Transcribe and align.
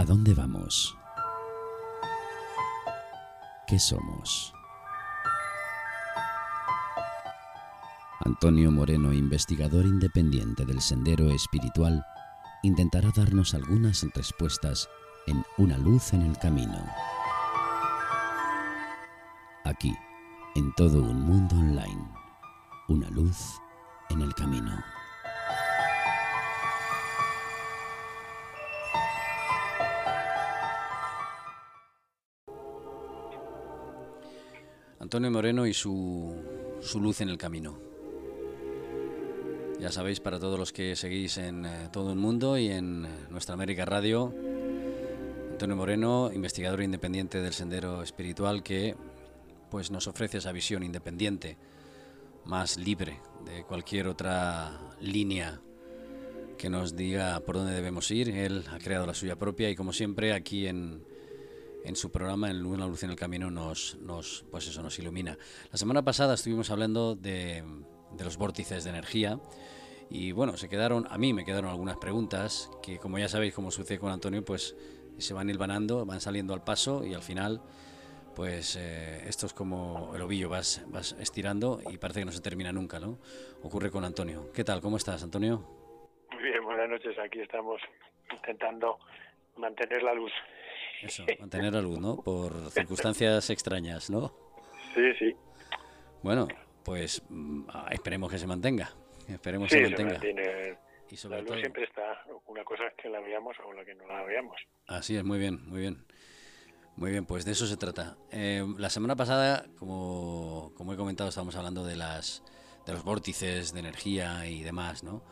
¿A 0.00 0.04
dónde 0.06 0.32
vamos? 0.32 0.96
¿Qué 3.66 3.78
somos? 3.78 4.50
Antonio 8.20 8.70
Moreno, 8.70 9.12
investigador 9.12 9.84
independiente 9.84 10.64
del 10.64 10.80
Sendero 10.80 11.28
Espiritual, 11.28 12.02
intentará 12.62 13.10
darnos 13.14 13.52
algunas 13.52 14.02
respuestas 14.14 14.88
en 15.26 15.44
Una 15.58 15.76
luz 15.76 16.14
en 16.14 16.22
el 16.22 16.38
camino. 16.38 16.82
Aquí, 19.66 19.94
en 20.54 20.74
todo 20.76 21.02
un 21.02 21.20
mundo 21.20 21.56
online, 21.56 22.08
una 22.88 23.10
luz 23.10 23.60
en 24.08 24.22
el 24.22 24.34
camino. 24.34 24.82
Antonio 35.10 35.32
Moreno 35.32 35.66
y 35.66 35.74
su, 35.74 36.32
su 36.80 37.00
luz 37.00 37.20
en 37.20 37.30
el 37.30 37.36
camino. 37.36 37.76
Ya 39.80 39.90
sabéis, 39.90 40.20
para 40.20 40.38
todos 40.38 40.56
los 40.56 40.72
que 40.72 40.94
seguís 40.94 41.36
en 41.38 41.66
eh, 41.66 41.88
todo 41.92 42.12
el 42.12 42.16
mundo 42.16 42.56
y 42.56 42.68
en 42.68 43.06
eh, 43.06 43.08
nuestra 43.28 43.54
América 43.54 43.84
Radio, 43.84 44.32
Antonio 45.50 45.74
Moreno, 45.74 46.30
investigador 46.32 46.80
independiente 46.82 47.42
del 47.42 47.52
Sendero 47.52 48.04
Espiritual, 48.04 48.62
que 48.62 48.94
pues 49.68 49.90
nos 49.90 50.06
ofrece 50.06 50.38
esa 50.38 50.52
visión 50.52 50.84
independiente, 50.84 51.58
más 52.44 52.76
libre 52.76 53.18
de 53.44 53.64
cualquier 53.64 54.06
otra 54.06 54.80
línea 55.00 55.60
que 56.56 56.70
nos 56.70 56.94
diga 56.94 57.40
por 57.40 57.56
dónde 57.56 57.74
debemos 57.74 58.08
ir. 58.12 58.28
Él 58.30 58.64
ha 58.70 58.78
creado 58.78 59.06
la 59.06 59.14
suya 59.14 59.34
propia 59.34 59.70
y 59.70 59.74
como 59.74 59.92
siempre 59.92 60.32
aquí 60.32 60.68
en, 60.68 61.02
en 61.84 61.96
su 61.96 62.10
programa 62.10 62.50
en 62.50 62.64
Una 62.64 62.86
luz 62.86 63.02
en 63.02 63.10
el 63.10 63.16
camino 63.16 63.50
nos, 63.50 63.96
nos, 64.00 64.44
pues 64.50 64.66
eso, 64.68 64.82
nos 64.82 64.98
ilumina. 64.98 65.36
La 65.70 65.78
semana 65.78 66.02
pasada 66.02 66.34
estuvimos 66.34 66.70
hablando 66.70 67.14
de, 67.14 67.64
de 68.12 68.24
los 68.24 68.36
vórtices 68.36 68.84
de 68.84 68.90
energía 68.90 69.38
y 70.08 70.32
bueno, 70.32 70.56
se 70.56 70.68
quedaron, 70.68 71.06
a 71.08 71.18
mí 71.18 71.32
me 71.32 71.44
quedaron 71.44 71.70
algunas 71.70 71.96
preguntas 71.96 72.70
que 72.82 72.98
como 72.98 73.18
ya 73.18 73.28
sabéis, 73.28 73.54
como 73.54 73.70
sucede 73.70 73.98
con 73.98 74.10
Antonio, 74.10 74.44
pues 74.44 74.76
se 75.18 75.34
van 75.34 75.48
hilvanando, 75.50 76.04
van 76.04 76.20
saliendo 76.20 76.54
al 76.54 76.64
paso 76.64 77.04
y 77.04 77.14
al 77.14 77.22
final 77.22 77.60
pues 78.34 78.76
eh, 78.76 79.28
esto 79.28 79.46
es 79.46 79.52
como 79.52 80.12
el 80.14 80.22
ovillo, 80.22 80.48
vas, 80.48 80.84
vas 80.88 81.12
estirando 81.20 81.80
y 81.90 81.98
parece 81.98 82.20
que 82.20 82.26
no 82.26 82.32
se 82.32 82.40
termina 82.40 82.72
nunca, 82.72 82.98
¿no? 82.98 83.18
Ocurre 83.62 83.90
con 83.90 84.04
Antonio. 84.04 84.50
¿Qué 84.54 84.64
tal? 84.64 84.80
¿Cómo 84.80 84.96
estás, 84.96 85.22
Antonio? 85.22 85.62
Muy 86.32 86.42
bien, 86.42 86.64
buenas 86.64 86.88
noches. 86.88 87.18
Aquí 87.18 87.40
estamos 87.40 87.80
intentando 88.32 88.98
mantener 89.56 90.02
la 90.02 90.14
luz. 90.14 90.32
Eso, 91.02 91.24
mantener 91.38 91.72
la 91.72 91.80
luz, 91.80 91.98
¿no? 91.98 92.16
Por 92.16 92.70
circunstancias 92.70 93.50
extrañas, 93.50 94.10
¿no? 94.10 94.34
Sí, 94.94 95.12
sí. 95.18 95.36
Bueno, 96.22 96.48
pues 96.84 97.22
mm, 97.28 97.62
esperemos 97.90 98.30
que 98.30 98.38
se 98.38 98.46
mantenga. 98.46 98.90
Esperemos 99.28 99.70
que 99.70 99.76
se 99.76 99.82
mantenga. 99.82 100.20
y 101.10 101.16
sobre 101.16 101.42
la 101.42 101.42
luz 101.42 101.60
siempre 101.60 101.84
está. 101.84 102.24
Una 102.46 102.64
cosa 102.64 102.86
es 102.86 102.94
que 102.94 103.08
la 103.08 103.20
veamos 103.20 103.56
o 103.64 103.72
la 103.72 103.84
que 103.84 103.94
no 103.94 104.06
la 104.06 104.22
veamos. 104.24 104.56
Así 104.86 105.16
es, 105.16 105.24
muy 105.24 105.38
bien, 105.38 105.66
muy 105.66 105.80
bien. 105.80 106.04
Muy 106.96 107.12
bien, 107.12 107.24
pues 107.24 107.44
de 107.44 107.52
eso 107.52 107.66
se 107.66 107.76
trata. 107.76 108.16
Eh, 108.30 108.62
la 108.76 108.90
semana 108.90 109.16
pasada, 109.16 109.64
como, 109.78 110.72
como 110.76 110.92
he 110.92 110.96
comentado, 110.96 111.30
estábamos 111.30 111.56
hablando 111.56 111.84
de 111.84 111.96
las 111.96 112.42
de 112.86 112.92
los 112.92 113.04
vórtices 113.04 113.72
de 113.72 113.80
energía 113.80 114.46
y 114.46 114.62
demás, 114.62 115.02
¿no? 115.02 115.22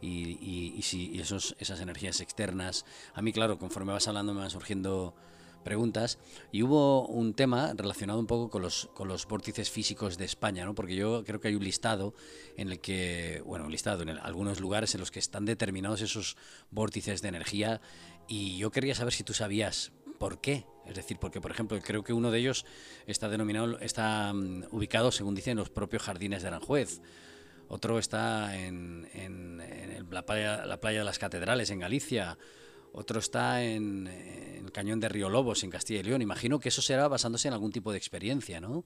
Y, 0.00 0.74
y, 0.76 0.82
si 0.82 1.18
esos, 1.18 1.56
esas 1.58 1.80
energías 1.80 2.20
externas. 2.20 2.84
A 3.14 3.22
mí, 3.22 3.32
claro, 3.32 3.58
conforme 3.58 3.92
vas 3.92 4.08
hablando 4.08 4.34
me 4.34 4.40
van 4.40 4.50
surgiendo 4.50 5.14
preguntas 5.66 6.20
y 6.52 6.62
hubo 6.62 7.08
un 7.08 7.34
tema 7.34 7.72
relacionado 7.74 8.20
un 8.20 8.28
poco 8.28 8.50
con 8.50 8.62
los, 8.62 8.88
con 8.94 9.08
los 9.08 9.26
vórtices 9.26 9.68
físicos 9.68 10.16
de 10.16 10.24
España, 10.24 10.64
¿no? 10.64 10.76
porque 10.76 10.94
yo 10.94 11.24
creo 11.24 11.40
que 11.40 11.48
hay 11.48 11.56
un 11.56 11.64
listado 11.64 12.14
en 12.56 12.70
el 12.70 12.78
que, 12.78 13.42
bueno, 13.44 13.64
un 13.64 13.72
listado 13.72 14.04
en 14.04 14.10
algunos 14.10 14.60
lugares 14.60 14.94
en 14.94 15.00
los 15.00 15.10
que 15.10 15.18
están 15.18 15.44
determinados 15.44 16.02
esos 16.02 16.36
vórtices 16.70 17.20
de 17.20 17.28
energía 17.28 17.80
y 18.28 18.58
yo 18.58 18.70
quería 18.70 18.94
saber 18.94 19.12
si 19.12 19.24
tú 19.24 19.34
sabías 19.34 19.90
por 20.20 20.40
qué. 20.40 20.66
Es 20.86 20.94
decir, 20.94 21.18
porque 21.18 21.40
por 21.40 21.50
ejemplo 21.50 21.76
creo 21.82 22.04
que 22.04 22.12
uno 22.12 22.30
de 22.30 22.38
ellos 22.38 22.64
está 23.08 23.28
denominado, 23.28 23.80
está 23.80 24.32
mm, 24.32 24.66
ubicado, 24.70 25.10
según 25.10 25.34
dicen, 25.34 25.52
en 25.52 25.58
los 25.58 25.70
propios 25.70 26.04
jardines 26.04 26.42
de 26.42 26.48
Aranjuez 26.48 27.00
otro 27.68 27.98
está 27.98 28.56
en, 28.56 29.06
la, 30.10 30.22
playa, 30.22 30.64
la 30.66 30.78
playa 30.78 31.00
de 31.00 31.04
las 31.04 31.18
Catedrales, 31.18 31.70
en 31.70 31.80
Galicia, 31.80 32.36
otro 32.92 33.18
está 33.18 33.62
en, 33.62 34.06
el 34.06 34.72
cañón 34.72 35.00
de 35.00 35.08
Río 35.08 35.28
Lobos, 35.28 35.64
en 35.64 35.70
Castilla 35.70 36.00
y 36.00 36.04
León. 36.04 36.22
Imagino 36.22 36.58
que 36.58 36.68
eso 36.68 36.80
será 36.80 37.08
basándose 37.08 37.48
en 37.48 37.54
algún 37.54 37.72
tipo 37.72 37.92
de 37.92 37.98
experiencia, 37.98 38.60
¿no? 38.60 38.84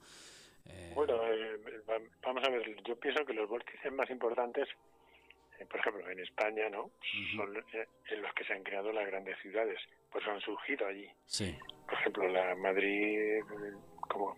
Eh, 0.67 0.93
bueno, 0.95 1.15
eh, 1.27 1.59
vamos 2.23 2.43
a 2.45 2.51
ver, 2.51 2.83
yo 2.85 2.97
pienso 2.97 3.25
que 3.25 3.35
los 3.35 3.49
vórtices 3.49 3.93
más 3.93 4.11
importantes, 4.11 4.69
eh, 5.59 5.67
por 5.67 5.81
ejemplo, 5.81 6.09
en 6.11 6.21
España, 6.21 6.69
¿no? 6.71 6.91
Son 7.37 7.49
en 7.55 8.23
los 8.23 8.35
que 8.35 8.45
se 8.45 8.53
han 8.53 8.63
creado 8.63 8.93
las 8.93 9.07
grandes 9.07 9.37
ciudades, 9.43 9.79
pues 10.11 10.27
han 10.27 10.41
surgido 10.41 10.87
allí. 10.87 11.09
Sí. 11.27 11.57
Por 11.87 11.95
ejemplo, 11.95 12.29
la 12.29 12.55
Madrid, 12.57 13.41
como 14.09 14.37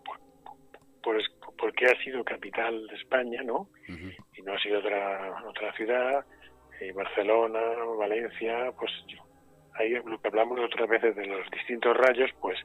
pues 1.03 1.27
porque 1.59 1.87
ha 1.87 2.03
sido 2.03 2.25
capital 2.25 2.87
de 2.87 2.95
España, 2.97 3.43
¿no? 3.43 3.69
No 4.45 4.55
ha 4.55 4.59
sido 4.59 4.79
otra 4.81 5.43
otra 5.47 5.73
ciudad, 5.75 6.25
eh, 6.81 6.93
Barcelona, 6.93 7.61
Valencia, 7.99 8.73
pues 8.79 8.91
ahí 9.75 9.91
lo 9.91 10.21
que 10.21 10.29
hablamos 10.29 10.59
otras 10.61 10.89
veces 10.89 11.15
de 11.17 11.27
los 11.27 11.49
distintos 11.51 11.97
rayos, 11.97 12.31
pues 12.41 12.59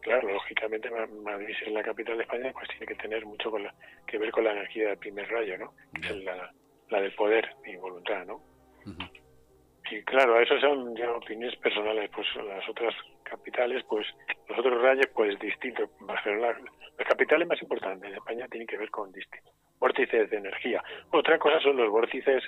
claro, 0.00 0.28
lógicamente 0.28 0.90
Madrid 0.90 1.56
es 1.60 1.72
la 1.72 1.82
capital 1.82 2.16
de 2.18 2.22
España, 2.22 2.52
pues 2.52 2.68
tiene 2.68 2.86
que 2.86 2.94
tener 2.94 3.26
mucho 3.26 3.50
con 3.50 3.66
que 4.06 4.18
ver 4.18 4.30
con 4.30 4.44
la 4.44 4.52
energía 4.52 4.88
del 4.88 4.98
primer 4.98 5.28
rayo, 5.28 5.58
¿no? 5.58 5.72
la, 6.22 6.52
la 6.90 7.00
del 7.00 7.14
poder 7.14 7.48
y 7.64 7.76
voluntad, 7.76 8.24
¿no? 8.26 8.40
Y 9.90 10.02
claro, 10.02 10.40
eso 10.40 10.58
son 10.60 10.94
ya 10.96 11.10
opiniones 11.10 11.58
personales, 11.58 12.10
pues 12.14 12.26
las 12.36 12.68
otras 12.68 12.94
capitales, 13.22 13.84
pues 13.88 14.06
los 14.48 14.58
otros 14.58 14.80
rayos, 14.80 15.06
pues 15.14 15.38
distintos. 15.38 15.90
Barcelona, 16.00 16.58
las 16.98 17.08
capitales 17.08 17.46
más 17.48 17.60
importantes 17.60 18.10
de 18.10 18.16
España 18.16 18.46
tienen 18.48 18.66
que 18.66 18.78
ver 18.78 18.90
con 18.90 19.12
distintos 19.12 19.52
vórtices 19.78 20.30
de 20.30 20.36
energía. 20.36 20.82
Otra 21.10 21.38
cosa 21.38 21.60
son 21.60 21.76
los 21.76 21.90
vórtices, 21.90 22.42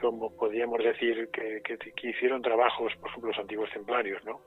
como 0.00 0.34
podríamos 0.36 0.78
decir, 0.82 1.28
que, 1.32 1.60
que, 1.62 2.08
hicieron 2.08 2.42
trabajos, 2.42 2.92
por 2.96 3.10
ejemplo, 3.10 3.30
los 3.30 3.38
antiguos 3.38 3.70
templarios, 3.70 4.24
¿no? 4.24 4.40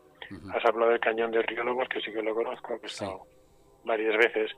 Has 0.54 0.66
hablado 0.66 0.92
del 0.92 1.00
cañón 1.00 1.32
de 1.32 1.44
Lobos, 1.64 1.88
que 1.90 2.02
sí 2.02 2.12
que 2.12 2.22
lo 2.22 2.36
conozco, 2.36 2.80
que 2.80 2.88
he 2.88 2.90
estado 2.90 3.22
varias 3.86 4.18
veces, 4.18 4.52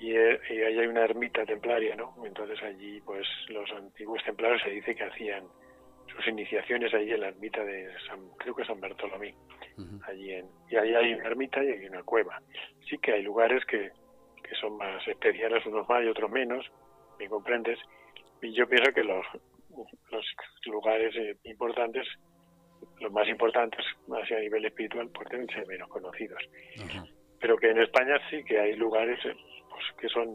y, 0.00 0.16
eh, 0.16 0.40
y 0.50 0.62
ahí 0.62 0.78
hay 0.78 0.86
una 0.86 1.04
ermita 1.04 1.44
templaria, 1.44 1.94
¿no? 1.94 2.14
Entonces 2.24 2.60
allí, 2.62 3.00
pues 3.02 3.26
los 3.48 3.70
antiguos 3.72 4.22
templarios 4.24 4.62
se 4.62 4.70
dice 4.70 4.94
que 4.94 5.04
hacían 5.04 5.44
sus 6.14 6.26
iniciaciones 6.26 6.92
allí 6.94 7.12
en 7.12 7.20
la 7.20 7.28
ermita 7.28 7.62
de 7.64 7.88
San, 8.08 8.18
creo 8.38 8.54
que 8.54 8.64
San 8.64 8.80
Bartolomé, 8.80 9.34
allí 10.08 10.32
en, 10.32 10.46
y 10.68 10.76
ahí 10.76 10.94
hay 10.94 11.14
una 11.14 11.26
ermita 11.26 11.62
y 11.62 11.68
hay 11.68 11.86
una 11.86 12.02
cueva. 12.02 12.40
Sí 12.88 12.98
que 12.98 13.12
hay 13.12 13.22
lugares 13.22 13.64
que, 13.66 13.90
que 14.50 14.56
son 14.56 14.76
más 14.76 15.06
especiales, 15.06 15.64
unos 15.64 15.88
más 15.88 16.02
y 16.02 16.08
otros 16.08 16.28
menos, 16.28 16.66
me 17.20 17.28
comprendes, 17.28 17.78
y 18.42 18.52
yo 18.52 18.68
pienso 18.68 18.92
que 18.92 19.04
los, 19.04 19.24
los 20.10 20.26
lugares 20.66 21.14
eh, 21.14 21.36
importantes, 21.44 22.04
los 22.98 23.12
más 23.12 23.28
importantes, 23.28 23.84
más 24.08 24.28
a 24.32 24.40
nivel 24.40 24.64
espiritual, 24.64 25.08
pues 25.14 25.28
deben 25.28 25.46
ser 25.48 25.66
menos 25.68 25.88
conocidos. 25.88 26.42
Pero 27.38 27.56
que 27.56 27.70
en 27.70 27.78
España 27.78 28.16
sí 28.28 28.42
que 28.42 28.58
hay 28.58 28.74
lugares 28.74 29.24
eh, 29.24 29.36
pues, 29.70 29.84
que 30.00 30.08
son, 30.08 30.28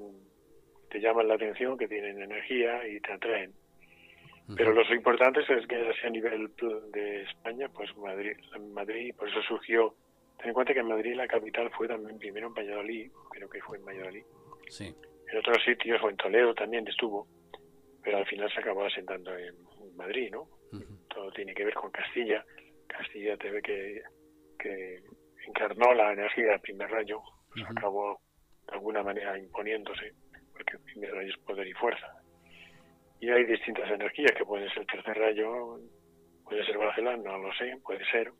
te 0.89 1.01
llaman 1.01 1.27
la 1.27 1.35
atención, 1.35 1.77
que 1.77 1.89
tienen 1.89 2.21
energía 2.21 2.87
y 2.87 3.01
te 3.01 3.11
atraen. 3.11 3.53
Pero 4.55 4.73
lo 4.73 4.95
importante 4.95 5.41
es 5.41 5.67
que 5.67 5.75
a 5.75 6.09
nivel 6.09 6.51
de 6.93 7.23
España, 7.23 7.67
pues 7.67 7.89
Madrid, 7.97 8.37
Madrid, 8.73 9.13
por 9.17 9.27
eso 9.27 9.41
surgió. 9.41 9.95
Ten 10.37 10.49
en 10.49 10.53
cuenta 10.53 10.73
que 10.73 10.79
en 10.79 10.87
Madrid 10.87 11.15
la 11.15 11.27
capital 11.27 11.71
fue 11.71 11.87
también 11.87 12.17
primero 12.17 12.47
en 12.47 12.53
Valladolid, 12.53 13.11
creo 13.31 13.49
que 13.49 13.61
fue 13.61 13.77
en 13.77 13.85
Valladolid. 13.85 14.23
Sí. 14.69 14.95
En 15.31 15.37
otros 15.39 15.63
sitios, 15.63 16.01
o 16.03 16.09
en 16.09 16.17
Toledo 16.17 16.53
también 16.53 16.87
estuvo, 16.87 17.27
pero 18.03 18.17
al 18.17 18.25
final 18.25 18.51
se 18.51 18.59
acabó 18.59 18.85
asentando 18.85 19.35
en 19.37 19.55
Madrid, 19.95 20.29
¿no? 20.31 20.47
Todo 21.09 21.31
tiene 21.31 21.53
que 21.53 21.65
ver 21.65 21.73
con 21.73 21.89
Castilla. 21.91 22.45
Castilla 22.87 23.37
te 23.37 23.49
ve 23.49 23.61
que, 23.61 24.01
que 24.59 25.01
encarnó 25.47 25.93
la 25.93 26.11
energía 26.13 26.51
del 26.51 26.59
primer 26.59 26.89
rayo, 26.89 27.21
pues 27.53 27.65
acabó 27.69 28.19
de 28.67 28.73
alguna 28.73 29.03
manera 29.03 29.37
imponiéndose, 29.37 30.13
porque 30.51 30.77
el 30.77 30.83
primer 30.83 31.13
rayo 31.13 31.31
es 31.31 31.39
poder 31.39 31.67
y 31.67 31.73
fuerza 31.73 32.25
y 33.19 33.29
hay 33.29 33.45
distintas 33.45 33.89
energías 33.89 34.31
que 34.37 34.45
pueden 34.45 34.69
ser 34.69 34.85
tercer 34.85 35.17
rayo, 35.17 35.79
puede 36.43 36.65
ser 36.65 36.77
Barcelona, 36.77 37.17
no 37.23 37.37
lo 37.39 37.53
sé, 37.53 37.77
puede 37.83 38.05
ser. 38.11 38.31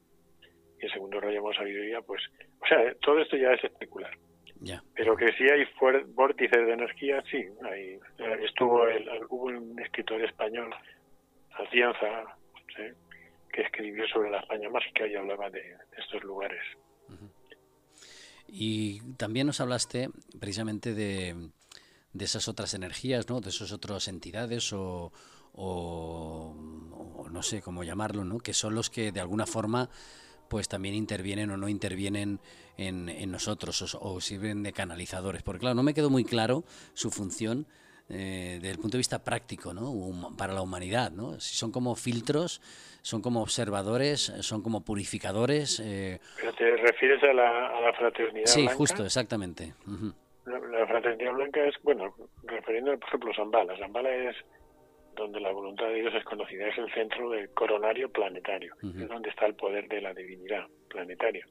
Segundo 0.89 1.19
rayo 1.19 1.43
más 1.43 1.55
sabiduría, 1.55 2.01
pues, 2.01 2.21
o 2.61 2.67
sea, 2.67 2.93
todo 3.01 3.19
esto 3.19 3.37
ya 3.37 3.51
es 3.51 3.63
especular. 3.63 4.11
Pero 4.95 5.15
que 5.15 5.31
sí 5.33 5.43
hay 5.43 5.63
vórtices 6.13 6.65
de 6.65 6.73
energía, 6.73 7.21
sí. 7.29 7.45
Hay, 7.63 7.99
estuvo 8.43 8.87
el, 8.87 9.07
hubo 9.29 9.45
un 9.45 9.79
escritor 9.79 10.23
español, 10.23 10.73
Alcianza, 11.51 12.35
que 13.51 13.61
escribió 13.61 14.07
sobre 14.07 14.31
la 14.31 14.39
España 14.39 14.69
mágica 14.69 15.07
y 15.07 15.15
hablaba 15.15 15.49
de, 15.49 15.77
estos 15.97 16.23
lugares. 16.23 16.61
Y 18.47 19.01
también 19.17 19.47
nos 19.47 19.61
hablaste 19.61 20.09
precisamente 20.39 20.93
de, 20.93 21.35
de 22.13 22.25
esas 22.25 22.47
otras 22.47 22.73
energías, 22.73 23.29
¿no? 23.29 23.41
De 23.41 23.49
esas 23.49 23.71
otras 23.71 24.07
entidades 24.07 24.71
o, 24.73 25.11
o, 25.53 26.53
no 27.31 27.43
sé 27.43 27.61
cómo 27.61 27.83
llamarlo, 27.83 28.23
¿no? 28.23 28.39
Que 28.39 28.53
son 28.53 28.75
los 28.75 28.89
que 28.89 29.11
de 29.11 29.19
alguna 29.19 29.45
forma 29.45 29.89
pues 30.55 30.69
también 30.69 30.95
intervienen 30.95 31.51
o 31.51 31.57
no 31.57 31.67
intervienen 31.67 32.39
en, 32.77 33.09
en 33.09 33.29
nosotros 33.29 33.97
o, 33.99 34.21
sirven 34.21 34.63
de 34.63 34.71
canalizadores. 34.71 35.43
Porque 35.43 35.59
claro, 35.59 35.75
no 35.75 35.83
me 35.83 35.93
quedó 35.93 36.09
muy 36.09 36.23
claro 36.23 36.63
su 36.93 37.11
función 37.11 37.65
eh, 38.07 38.59
desde 38.61 38.71
el 38.71 38.77
punto 38.77 38.95
de 38.95 38.99
vista 38.99 39.21
práctico, 39.21 39.73
¿no? 39.73 39.91
Para 40.37 40.53
la 40.53 40.61
humanidad, 40.61 41.11
¿no? 41.11 41.41
Si 41.41 41.57
son 41.57 41.73
como 41.73 41.93
filtros, 41.97 42.61
son 43.01 43.21
como 43.21 43.41
observadores, 43.41 44.31
son 44.39 44.61
como 44.61 44.85
purificadores. 44.85 45.81
Eh... 45.83 46.21
¿Pero 46.37 46.53
te 46.53 46.77
refieres 46.77 47.21
a 47.23 47.33
la, 47.33 47.77
a 47.77 47.81
la 47.81 47.91
fraternidad 47.91 48.45
Sí, 48.45 48.65
justo, 48.69 49.03
exactamente. 49.03 49.73
la, 50.45 50.87
fraternidad 50.87 51.33
blanca 51.33 51.65
es, 51.65 51.75
bueno, 51.83 52.15
refiriendo 52.43 52.97
por 52.97 53.09
ejemplo 53.09 53.31
a 53.33 53.35
Zambala. 53.35 53.77
Zambala 53.77 54.09
es 54.09 54.37
donde 55.15 55.39
la 55.39 55.51
voluntad 55.51 55.87
de 55.87 56.01
Dios 56.01 56.13
es 56.13 56.23
conocida, 56.23 56.67
es 56.67 56.77
el 56.77 56.91
centro 56.93 57.29
del 57.29 57.49
coronario 57.53 58.09
planetario, 58.09 58.75
es 58.83 59.07
donde 59.07 59.29
está 59.29 59.45
el 59.45 59.55
poder 59.55 59.87
de 59.87 60.01
la 60.01 60.13
divinidad 60.13 60.67
planetaria. 60.89 61.45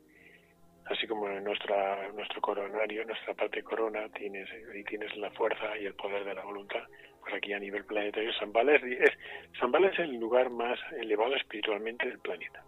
Así 0.87 1.07
como 1.07 1.29
en 1.29 1.43
nuestra, 1.43 2.13
nuestro 2.13 2.41
coronario, 2.43 3.05
nuestra 3.07 3.33
parte 3.35 3.63
corona, 3.63 4.09
tienes, 4.11 4.49
ahí 4.73 4.85
tienes 4.85 5.17
la 5.17 5.31
fuerza 5.31 5.77
y 5.79 5.87
el 5.87 5.95
poder 5.95 6.25
de 6.25 6.35
la 6.35 6.45
voluntad, 6.45 6.83
pues 7.21 7.35
aquí 7.35 7.55
a 7.55 7.59
nivel 7.59 7.85
planetario, 7.85 8.31
Zambala 8.39 8.77
es, 8.77 8.83
es, 8.83 9.11
es 9.11 9.99
el 9.99 10.17
lugar 10.17 10.51
más 10.51 10.79
elevado 11.01 11.35
espiritualmente 11.37 12.07
del 12.07 12.19
planeta. 12.19 12.63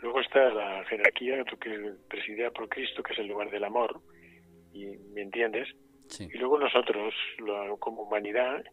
Luego 0.00 0.20
está 0.20 0.50
la 0.50 0.84
jerarquía 0.84 1.44
que 1.60 1.94
presidida 2.08 2.50
por 2.50 2.68
Cristo, 2.68 3.02
que 3.02 3.12
es 3.12 3.18
el 3.18 3.26
lugar 3.26 3.50
del 3.50 3.64
amor, 3.64 4.00
y 4.72 4.86
me 5.12 5.22
entiendes. 5.22 5.68
Y 6.18 6.38
luego 6.38 6.58
nosotros, 6.58 7.14
como 7.78 8.02
humanidad, 8.02 8.64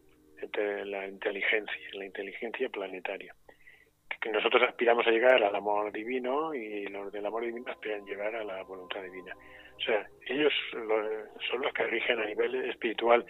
entre 0.42 0.84
la 0.86 1.06
inteligencia, 1.06 1.74
la 1.92 2.06
inteligencia 2.06 2.68
planetaria. 2.68 3.34
Que 4.20 4.30
nosotros 4.30 4.62
aspiramos 4.68 5.06
a 5.06 5.10
llegar 5.10 5.42
al 5.42 5.54
amor 5.54 5.90
divino 5.92 6.52
y 6.54 6.86
los 6.88 7.10
del 7.10 7.24
amor 7.24 7.44
divino 7.44 7.70
aspiran 7.70 8.02
a 8.02 8.04
llegar 8.04 8.34
a 8.34 8.44
la 8.44 8.62
voluntad 8.64 9.02
divina. 9.02 9.34
O 9.76 9.80
sea, 9.80 10.06
ellos 10.26 10.52
son 10.72 11.62
los 11.62 11.72
que 11.72 11.84
rigen 11.84 12.18
a 12.20 12.26
nivel 12.26 12.54
espiritual. 12.68 13.24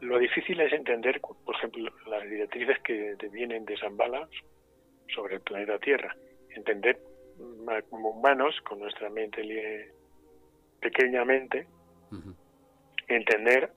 Lo 0.00 0.18
difícil 0.18 0.60
es 0.60 0.72
entender, 0.72 1.20
por 1.20 1.54
ejemplo, 1.54 1.92
las 2.08 2.28
directrices 2.28 2.78
que 2.80 3.14
vienen 3.30 3.64
de 3.66 3.78
Zambala 3.78 4.28
sobre 5.14 5.36
el 5.36 5.42
planeta 5.42 5.78
Tierra. 5.78 6.16
Entender 6.50 6.98
como 7.88 8.10
humanos, 8.10 8.60
con 8.62 8.80
nuestra 8.80 9.08
mente 9.10 9.92
pequeñamente, 10.80 11.66
entender 13.06 13.70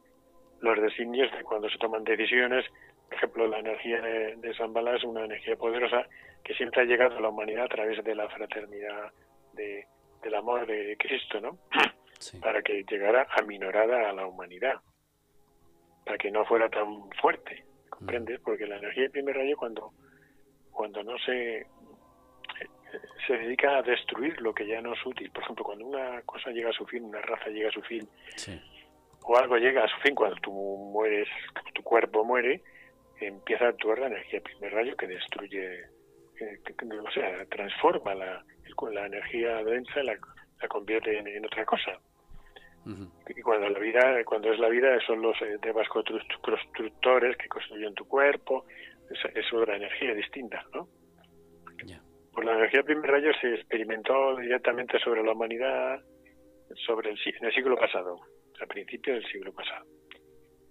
los 0.61 0.81
designios 0.81 1.31
de 1.31 1.43
cuando 1.43 1.69
se 1.69 1.77
toman 1.77 2.03
decisiones. 2.03 2.65
Por 3.07 3.17
ejemplo, 3.17 3.47
la 3.47 3.59
energía 3.59 4.01
de, 4.01 4.35
de 4.35 4.53
Zambala 4.55 4.95
es 4.95 5.03
una 5.03 5.25
energía 5.25 5.55
poderosa 5.55 6.07
que 6.43 6.53
siempre 6.53 6.81
ha 6.81 6.85
llegado 6.85 7.17
a 7.17 7.21
la 7.21 7.29
humanidad 7.29 7.65
a 7.65 7.69
través 7.69 8.03
de 8.03 8.15
la 8.15 8.29
fraternidad, 8.29 9.11
de, 9.53 9.85
del 10.21 10.35
amor 10.35 10.65
de 10.65 10.95
Cristo, 10.97 11.39
¿no? 11.39 11.57
Para 12.41 12.61
que 12.61 12.83
llegara 12.83 13.27
aminorada 13.31 14.09
a 14.09 14.13
la 14.13 14.27
humanidad, 14.27 14.75
para 16.03 16.17
que 16.17 16.29
no 16.29 16.43
fuera 16.43 16.67
tan 16.69 17.09
fuerte, 17.21 17.63
¿comprendes? 17.89 18.41
Mm. 18.41 18.43
Porque 18.43 18.67
la 18.67 18.77
energía 18.77 19.03
del 19.03 19.11
primer 19.11 19.37
rayo 19.37 19.55
cuando, 19.55 19.93
cuando 20.71 21.01
no 21.03 21.17
se 21.19 21.65
se 23.25 23.33
dedica 23.37 23.77
a 23.77 23.83
destruir 23.83 24.41
lo 24.41 24.53
que 24.53 24.65
ya 24.65 24.81
no 24.81 24.93
es 24.93 25.05
útil. 25.05 25.29
Por 25.31 25.43
ejemplo, 25.43 25.63
cuando 25.63 25.85
una 25.85 26.21
cosa 26.23 26.49
llega 26.49 26.71
a 26.71 26.73
su 26.73 26.85
fin, 26.87 27.05
una 27.05 27.21
raza 27.21 27.49
llega 27.49 27.69
a 27.69 27.71
su 27.71 27.81
fin, 27.83 28.09
sí 28.35 28.59
o 29.29 29.37
algo 29.37 29.57
llega 29.57 29.83
a 29.83 29.87
su 29.87 29.95
fin 30.01 30.15
cuando 30.15 30.35
tú 30.37 30.51
mueres, 30.51 31.27
tu 31.75 31.83
cuerpo 31.83 32.25
muere, 32.25 32.63
empieza 33.21 33.65
a 33.65 33.69
actuar 33.69 33.99
la 33.99 34.07
energía 34.07 34.41
primer 34.41 34.73
rayo 34.73 34.97
que 34.97 35.05
destruye, 35.05 35.81
eh, 36.41 36.59
o 37.07 37.11
sea, 37.11 37.45
transforma 37.45 38.15
la, 38.15 38.43
la 38.91 39.05
energía 39.05 39.63
densa, 39.63 40.01
la, 40.01 40.17
la 40.59 40.67
convierte 40.67 41.15
en, 41.15 41.45
otra 41.45 41.63
cosa. 41.63 41.99
Y 43.27 43.41
cuando 43.43 43.69
la 43.69 43.77
vida, 43.77 44.23
cuando 44.25 44.51
es 44.51 44.57
la 44.57 44.69
vida, 44.69 44.99
son 45.05 45.21
los 45.21 45.39
eh, 45.43 45.59
constructores 46.41 47.37
que 47.37 47.47
construyen 47.47 47.93
tu 47.93 48.07
cuerpo, 48.07 48.65
es, 49.11 49.53
otra 49.53 49.75
energía 49.75 50.15
distinta, 50.15 50.65
¿no? 50.73 50.87
Pues 52.33 52.45
la 52.47 52.53
energía 52.53 52.81
primer 52.81 53.11
rayo 53.11 53.31
se 53.39 53.53
experimentó 53.53 54.37
directamente 54.37 54.97
sobre 54.99 55.23
la 55.23 55.33
humanidad 55.33 56.01
sobre 56.87 57.11
el, 57.11 57.19
en 57.25 57.45
el 57.45 57.53
siglo 57.53 57.75
pasado 57.75 58.21
a 58.61 58.65
principios 58.65 59.21
del 59.21 59.31
siglo 59.31 59.53
pasado. 59.53 59.85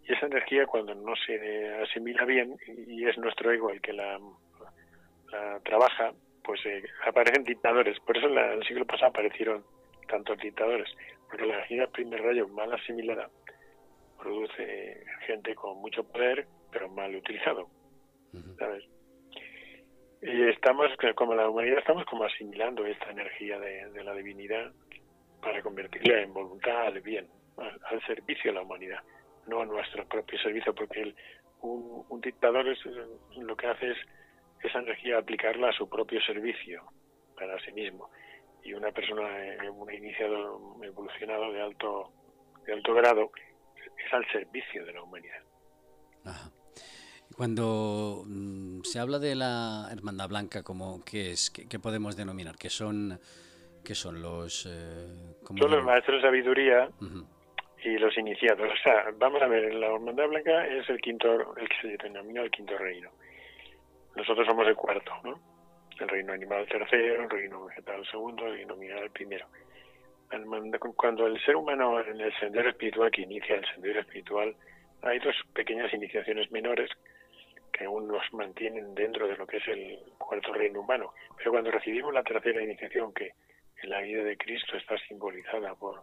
Y 0.05 0.13
esa 0.13 0.27
energía 0.27 0.67
cuando 0.67 0.95
no 0.95 1.15
se 1.17 1.75
asimila 1.83 2.25
bien 2.25 2.57
y 2.87 3.07
es 3.07 3.19
nuestro 3.19 3.53
ego 3.53 3.71
el 3.71 3.81
que 3.81 3.93
la, 3.93 4.19
trabaja, 5.63 6.13
pues 6.43 6.65
eh, 6.65 6.83
aparecen 7.07 7.45
dictadores. 7.45 7.99
Por 8.01 8.17
eso 8.17 8.27
en, 8.29 8.39
el 8.39 8.65
siglo 8.67 8.87
pasado 8.87 9.11
aparecieron 9.11 9.65
tantos 10.09 10.39
dictadores, 10.39 10.89
porque 11.29 11.45
la 11.45 11.55
energía 11.57 11.87
primer 11.89 12.23
rayo 12.23 12.49
mal 12.49 12.73
asimilada 12.73 13.29
produce 14.19 15.05
gente 15.27 15.55
con 15.55 15.79
mucho 15.79 16.03
poder, 16.05 16.47
pero 16.73 16.89
mal 16.89 17.15
utilizado. 17.15 17.69
¿Sabes? 18.59 18.85
Y 20.23 20.49
estamos, 20.49 20.91
como 21.15 21.35
la 21.35 21.49
humanidad, 21.49 21.79
estamos 21.79 22.05
como 22.07 22.25
asimilando 22.25 22.85
esta 22.87 23.11
energía 23.11 23.59
de, 23.59 23.91
de 23.91 24.05
la 24.05 24.15
divinidad 24.15 24.73
para 25.41 25.63
convertirla 25.63 26.23
en 26.23 26.33
voluntad 26.33 26.87
al 26.87 27.01
bien 27.01 27.29
al, 27.61 28.07
servicio 28.07 28.51
de 28.51 28.55
la 28.55 28.63
humanidad, 28.63 29.03
no 29.47 29.61
a 29.61 29.67
nuestro 29.67 30.07
propio 30.07 30.39
servicio, 30.39 30.75
porque 30.75 31.15
un, 31.61 32.21
dictador 32.21 32.69
es, 32.69 32.79
lo 33.37 33.57
que 33.57 33.67
hace 33.67 33.91
es 33.91 33.99
esa 34.63 34.81
energía 34.81 35.19
aplicarla 35.19 35.71
a 35.71 35.73
su 35.73 35.89
propio 35.89 36.21
servicio, 36.23 36.83
para 37.37 37.59
sí 37.61 37.73
mismo. 37.73 38.11
Y 38.65 38.73
una 38.75 38.91
persona, 38.91 39.23
eh, 39.45 39.71
un 39.71 39.93
iniciado, 39.93 40.77
evolucionado 40.83 41.53
de 41.53 41.63
alto, 41.63 42.13
de 42.67 42.73
alto 42.73 42.95
grado, 42.95 43.31
es 43.77 44.13
al 44.13 44.27
servicio 44.31 44.85
de 44.85 44.93
la 44.93 45.03
humanidad. 45.03 45.43
Cuando 47.37 48.25
mm, 48.27 48.83
se 48.83 48.99
habla 48.99 49.19
de 49.19 49.37
la 49.37 49.89
Hermandad 49.93 50.29
Blanca, 50.29 50.63
como 50.63 51.05
¿qué 51.05 51.31
es? 51.31 51.51
¿Qué, 51.51 51.79
podemos 51.79 52.17
denominar? 52.17 52.57
¿Qué 52.57 52.69
son, 52.69 53.21
qué 53.85 53.95
son 53.95 54.21
los...? 54.21 54.67
Eh, 54.67 55.37
son 55.47 55.71
los 55.71 55.85
maestros 55.85 56.21
de 56.21 56.29
sabiduría 56.29 56.91
y 57.83 57.99
los 57.99 58.17
iniciados. 58.17 58.69
O 58.73 58.83
sea, 58.83 59.07
vamos 59.17 59.43
a 59.43 59.47
ver, 59.47 59.75
la 59.75 59.87
Hermandad 59.87 60.29
Blanca 60.29 60.67
es 60.67 60.89
el 60.89 61.01
quinto, 61.01 61.57
el 61.57 61.69
que 61.69 61.77
se 61.81 61.97
denomina 62.03 62.43
el 62.43 62.51
quinto 62.51 62.77
reino. 62.79 63.11
Nosotros 64.17 64.47
somos 64.47 64.67
el 64.67 64.77
cuarto, 64.77 65.13
¿no? 65.25 65.39
El 66.01 66.09
reino 66.09 66.33
animal 66.33 66.67
tercero, 66.69 67.23
el 67.25 67.31
reino 67.31 67.65
vegetal 67.67 68.07
segundo, 68.07 68.47
el 68.47 68.55
reino 68.55 68.77
mineral 68.77 69.11
primero. 69.11 69.47
Cuando 70.97 71.27
el 71.27 71.41
ser 71.45 71.57
humano 71.57 72.01
en 72.01 72.21
el 72.21 72.33
sendero 72.39 72.69
espiritual 72.71 73.11
que 73.11 73.23
inicia 73.23 73.57
el 73.57 73.67
sendero 73.67 74.01
espiritual, 74.01 74.55
hay 75.03 75.19
dos 75.21 75.35
pequeñas 75.55 75.93
iniciaciones 75.93 76.51
menores 76.51 76.91
que 77.73 77.85
aún 77.85 78.09
nos 78.09 78.23
mantienen 78.33 78.95
dentro 78.95 79.27
de 79.27 79.37
lo 79.37 79.47
que 79.47 79.59
es 79.59 79.69
el 79.69 79.99
cuarto 80.19 80.53
reino 80.53 80.81
humano. 80.81 81.13
Pero 81.37 81.53
cuando 81.53 81.71
recibimos 81.71 82.13
la 82.13 82.23
tercera 82.23 82.63
iniciación, 82.63 83.13
que 83.13 83.33
en 83.83 83.91
la 83.91 84.01
vida 84.01 84.23
de 84.25 84.37
Cristo 84.37 84.77
está 84.77 84.99
simbolizada 85.07 85.75
por 85.75 86.03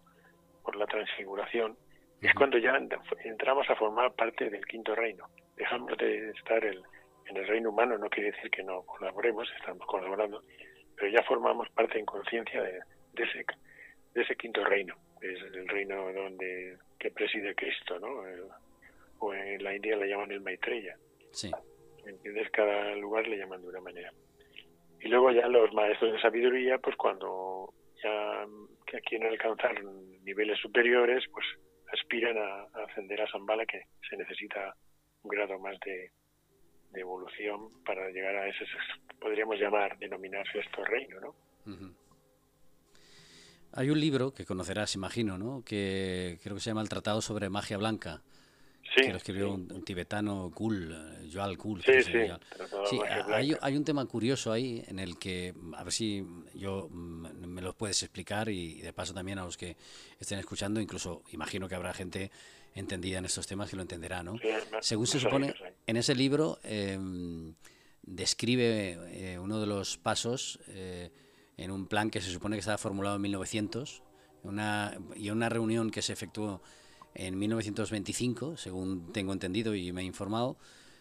por 0.65 0.75
la 0.75 0.87
transfiguración, 0.87 1.77
es 2.21 2.33
cuando 2.33 2.57
ya 2.57 2.75
entramos 3.23 3.69
a 3.69 3.75
formar 3.75 4.13
parte 4.13 4.49
del 4.49 4.65
quinto 4.65 4.95
reino. 4.95 5.27
Dejamos 5.55 5.95
de 5.97 6.31
estar 6.31 6.63
en 6.65 7.37
el 7.37 7.47
reino 7.47 7.69
humano, 7.69 7.97
no 7.97 8.09
quiere 8.09 8.31
decir 8.31 8.49
que 8.49 8.63
no 8.63 8.81
colaboremos, 8.81 9.47
estamos 9.59 9.85
colaborando, 9.85 10.41
pero 10.95 11.11
ya 11.11 11.23
formamos 11.23 11.69
parte 11.69 11.99
en 11.99 12.05
conciencia 12.05 12.61
de, 12.61 12.79
ese, 13.15 13.45
de 14.13 14.21
ese 14.21 14.35
quinto 14.35 14.63
reino, 14.63 14.95
es 15.21 15.39
el 15.53 15.67
reino 15.67 16.11
donde 16.11 16.77
que 16.99 17.11
preside 17.11 17.53
Cristo, 17.53 17.99
¿no? 17.99 18.23
o 19.19 19.33
en 19.33 19.63
la 19.63 19.75
India 19.75 19.95
le 19.95 20.07
llaman 20.07 20.31
el 20.31 20.41
Maitreya. 20.41 20.97
Sí. 21.31 21.51
¿Entiendes? 22.05 22.49
Cada 22.51 22.95
lugar 22.95 23.27
le 23.27 23.37
llaman 23.37 23.61
de 23.61 23.69
una 23.69 23.81
manera. 23.81 24.11
Y 24.99 25.07
luego 25.07 25.31
ya 25.31 25.47
los 25.47 25.73
maestros 25.73 26.13
de 26.13 26.21
sabiduría, 26.21 26.77
pues 26.79 26.95
cuando 26.95 27.73
ya 28.03 28.45
que 28.95 29.01
quieren 29.01 29.29
alcanzar 29.29 29.83
niveles 30.23 30.59
superiores, 30.59 31.23
pues 31.31 31.45
aspiran 31.93 32.37
a, 32.37 32.63
ascender 32.85 33.21
a 33.21 33.31
Zambala, 33.31 33.65
que 33.65 33.81
se 34.09 34.17
necesita 34.17 34.75
un 35.23 35.29
grado 35.29 35.59
más 35.59 35.79
de, 35.85 36.11
evolución 36.93 37.83
para 37.83 38.09
llegar 38.09 38.33
a 38.37 38.47
ese, 38.47 38.63
podríamos 39.19 39.59
llamar, 39.59 39.97
denominarse 39.99 40.53
sexto 40.53 40.81
reino, 40.85 41.19
¿no? 41.19 41.35
Hay 43.73 43.89
un 43.89 43.99
libro 43.99 44.33
que 44.33 44.45
conocerás, 44.45 44.95
imagino, 44.95 45.37
¿no? 45.37 45.61
Que 45.65 46.37
creo 46.41 46.55
que 46.55 46.61
se 46.61 46.69
llama 46.69 46.81
El 46.81 46.87
Tratado 46.87 47.21
sobre 47.21 47.49
Magia 47.49 47.77
Blanca. 47.77 48.21
Que 48.95 49.09
lo 49.09 49.17
escribió 49.17 49.53
un, 49.53 49.83
tibetano 49.83 50.51
cool, 50.53 50.91
eh, 50.91 51.29
Joal 51.31 51.57
Cool. 51.57 51.83
Sí, 51.83 52.03
sí. 52.03 52.11
sí 52.89 52.99
hay, 53.33 53.55
hay, 53.61 53.77
un 53.77 53.83
tema 53.83 54.05
curioso 54.05 54.51
ahí 54.51 54.83
en 54.87 54.99
el 54.99 55.17
que, 55.17 55.53
a 55.75 55.83
ver 55.83 55.93
si 55.93 56.25
yo 56.53 56.87
mm, 56.89 57.45
me 57.47 57.61
lo 57.61 57.75
puedes 57.75 58.01
explicar 58.03 58.49
y 58.49 58.81
de 58.81 58.93
paso 58.93 59.13
también 59.13 59.39
a 59.39 59.45
los 59.45 59.57
que 59.57 59.75
estén 60.19 60.39
escuchando, 60.39 60.79
incluso 60.79 61.23
imagino 61.31 61.67
que 61.67 61.75
habrá 61.75 61.93
gente 61.93 62.31
entendida 62.75 63.19
en 63.19 63.25
estos 63.25 63.47
temas 63.47 63.69
que 63.69 63.75
lo 63.77 63.81
entenderá, 63.81 64.21
¿no? 64.21 64.37
Según 64.81 65.07
se 65.07 65.19
supone, 65.19 65.53
en 65.87 65.97
ese 65.97 66.13
libro 66.13 66.59
em, 66.63 67.55
describe 68.03 68.97
eh, 69.11 69.39
uno 69.39 69.59
de 69.59 69.65
los 69.65 69.97
pasos 69.97 70.59
eh, 70.67 71.09
en 71.57 71.71
un 71.71 71.87
plan 71.87 72.09
que 72.09 72.21
se 72.21 72.29
supone 72.29 72.57
que 72.57 72.59
estaba 72.59 72.77
formulado 72.77 73.15
en 73.15 73.21
1900 73.21 74.03
una, 74.43 74.97
y 75.15 75.29
una 75.29 75.49
reunión 75.49 75.89
que 75.89 76.01
se 76.01 76.13
efectuó 76.13 76.61
en 77.15 77.39
1925, 77.39 78.57
según 78.57 79.11
tengo 79.13 79.33
entendido 79.33 79.73
y 79.73 79.91
me 79.91 80.01
he 80.01 80.05
informado, 80.05 80.57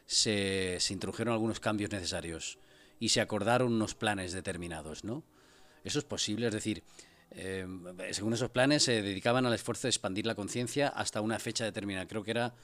se, 0.07 0.79
se 0.81 0.93
introdujeron 0.93 1.35
algunos 1.35 1.61
cambios 1.61 1.91
necesarios 1.91 2.59
y 3.01 3.11
se 3.11 3.21
acordaron 3.21 3.73
unos 3.73 3.95
planes 3.95 4.33
determinados, 4.33 5.05
¿no? 5.05 5.25
Eso 5.83 5.99
es 5.99 6.05
posible, 6.05 6.47
es 6.47 6.55
decir, 6.55 6.83
eh, 7.33 7.67
según 8.13 8.33
esos 8.33 8.51
planes 8.51 8.85
se 8.85 9.03
dedicaban 9.03 9.45
al 9.45 9.53
esfuerzo 9.53 9.83
de 9.83 9.91
expandir 9.91 10.25
la 10.25 10.35
conciencia 10.35 10.89
hasta 10.89 11.21
una 11.21 11.39
fecha 11.39 11.65
determinada, 11.65 12.07
creo 12.07 12.23
que 12.23 12.31
era 12.31 12.55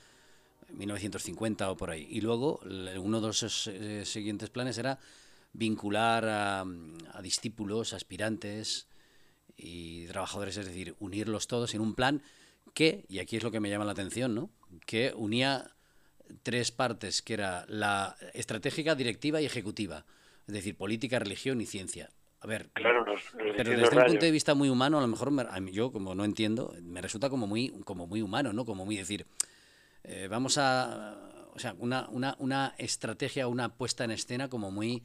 1950 0.73 1.71
o 1.71 1.77
por 1.77 1.91
ahí. 1.91 2.07
Y 2.09 2.21
luego 2.21 2.61
uno 2.99 3.21
de 3.21 3.31
esos 3.31 3.67
eh, 3.67 4.05
siguientes 4.07 4.49
planes 4.49 4.79
era 4.79 4.99
vincular 5.53 6.25
a, 6.27 6.61
a 6.61 7.23
discípulos, 7.23 7.93
aspirantes 7.93 8.87
y 9.57 10.07
trabajadores, 10.07 10.57
es 10.57 10.67
decir, 10.67 10.95
unirlos 11.01 11.49
todos 11.49 11.75
en 11.75 11.81
un 11.81 11.95
plan 11.95 12.23
que, 12.75 13.05
y 13.09 13.19
aquí 13.19 13.37
es 13.37 13.43
lo 13.43 13.51
que 13.51 13.61
me 13.61 13.71
llama 13.71 13.85
la 13.85 13.93
atención, 13.93 14.35
¿no? 14.35 14.51
que 14.87 15.13
unía 15.17 15.71
tres 16.43 16.71
partes, 16.71 17.23
que 17.23 17.35
era 17.35 17.65
la 17.69 18.17
estratégica, 18.35 18.95
directiva 18.95 19.41
y 19.41 19.47
ejecutiva, 19.47 20.05
es 20.47 20.55
decir, 20.55 20.77
política, 20.77 21.19
religión 21.19 21.61
y 21.61 21.67
ciencia. 21.67 22.11
A 22.43 22.47
ver, 22.47 22.71
pero 22.75 23.71
desde 23.71 23.99
un 23.99 24.05
punto 24.07 24.25
de 24.25 24.31
vista 24.31 24.55
muy 24.55 24.71
humano, 24.71 24.97
a 24.97 25.03
lo 25.03 25.09
mejor 25.09 25.31
yo, 25.71 25.93
como 25.93 26.15
no 26.15 26.25
entiendo, 26.25 26.75
me 26.83 27.03
resulta 27.03 27.29
como 27.29 27.47
muy, 27.47 27.69
como 27.85 28.07
muy 28.07 28.23
humano, 28.23 28.53
¿no? 28.53 28.65
Como 28.65 28.87
muy 28.87 28.97
decir, 28.97 29.27
eh, 30.05 30.27
vamos 30.31 30.57
a, 30.57 31.51
o 31.53 31.59
sea, 31.59 31.75
una, 31.79 32.09
una, 32.09 32.37
una 32.39 32.75
estrategia, 32.79 33.47
una 33.47 33.75
puesta 33.75 34.05
en 34.05 34.13
escena 34.13 34.49
como 34.49 34.71
muy 34.71 35.03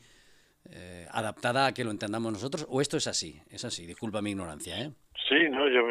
eh, 0.72 1.05
adaptada 1.12 1.67
a 1.67 1.74
que 1.74 1.84
lo 1.84 1.91
entendamos 1.91 2.31
nosotros, 2.31 2.65
o 2.69 2.81
esto 2.81 2.98
es 2.98 3.07
así, 3.07 3.39
es 3.51 3.65
así, 3.65 3.86
disculpa 3.86 4.22
mi 4.22 4.31
ignorancia, 4.31 4.79
¿eh? 4.81 4.91
Sí, 5.27 5.50
no, 5.50 5.67
yo 5.69 5.81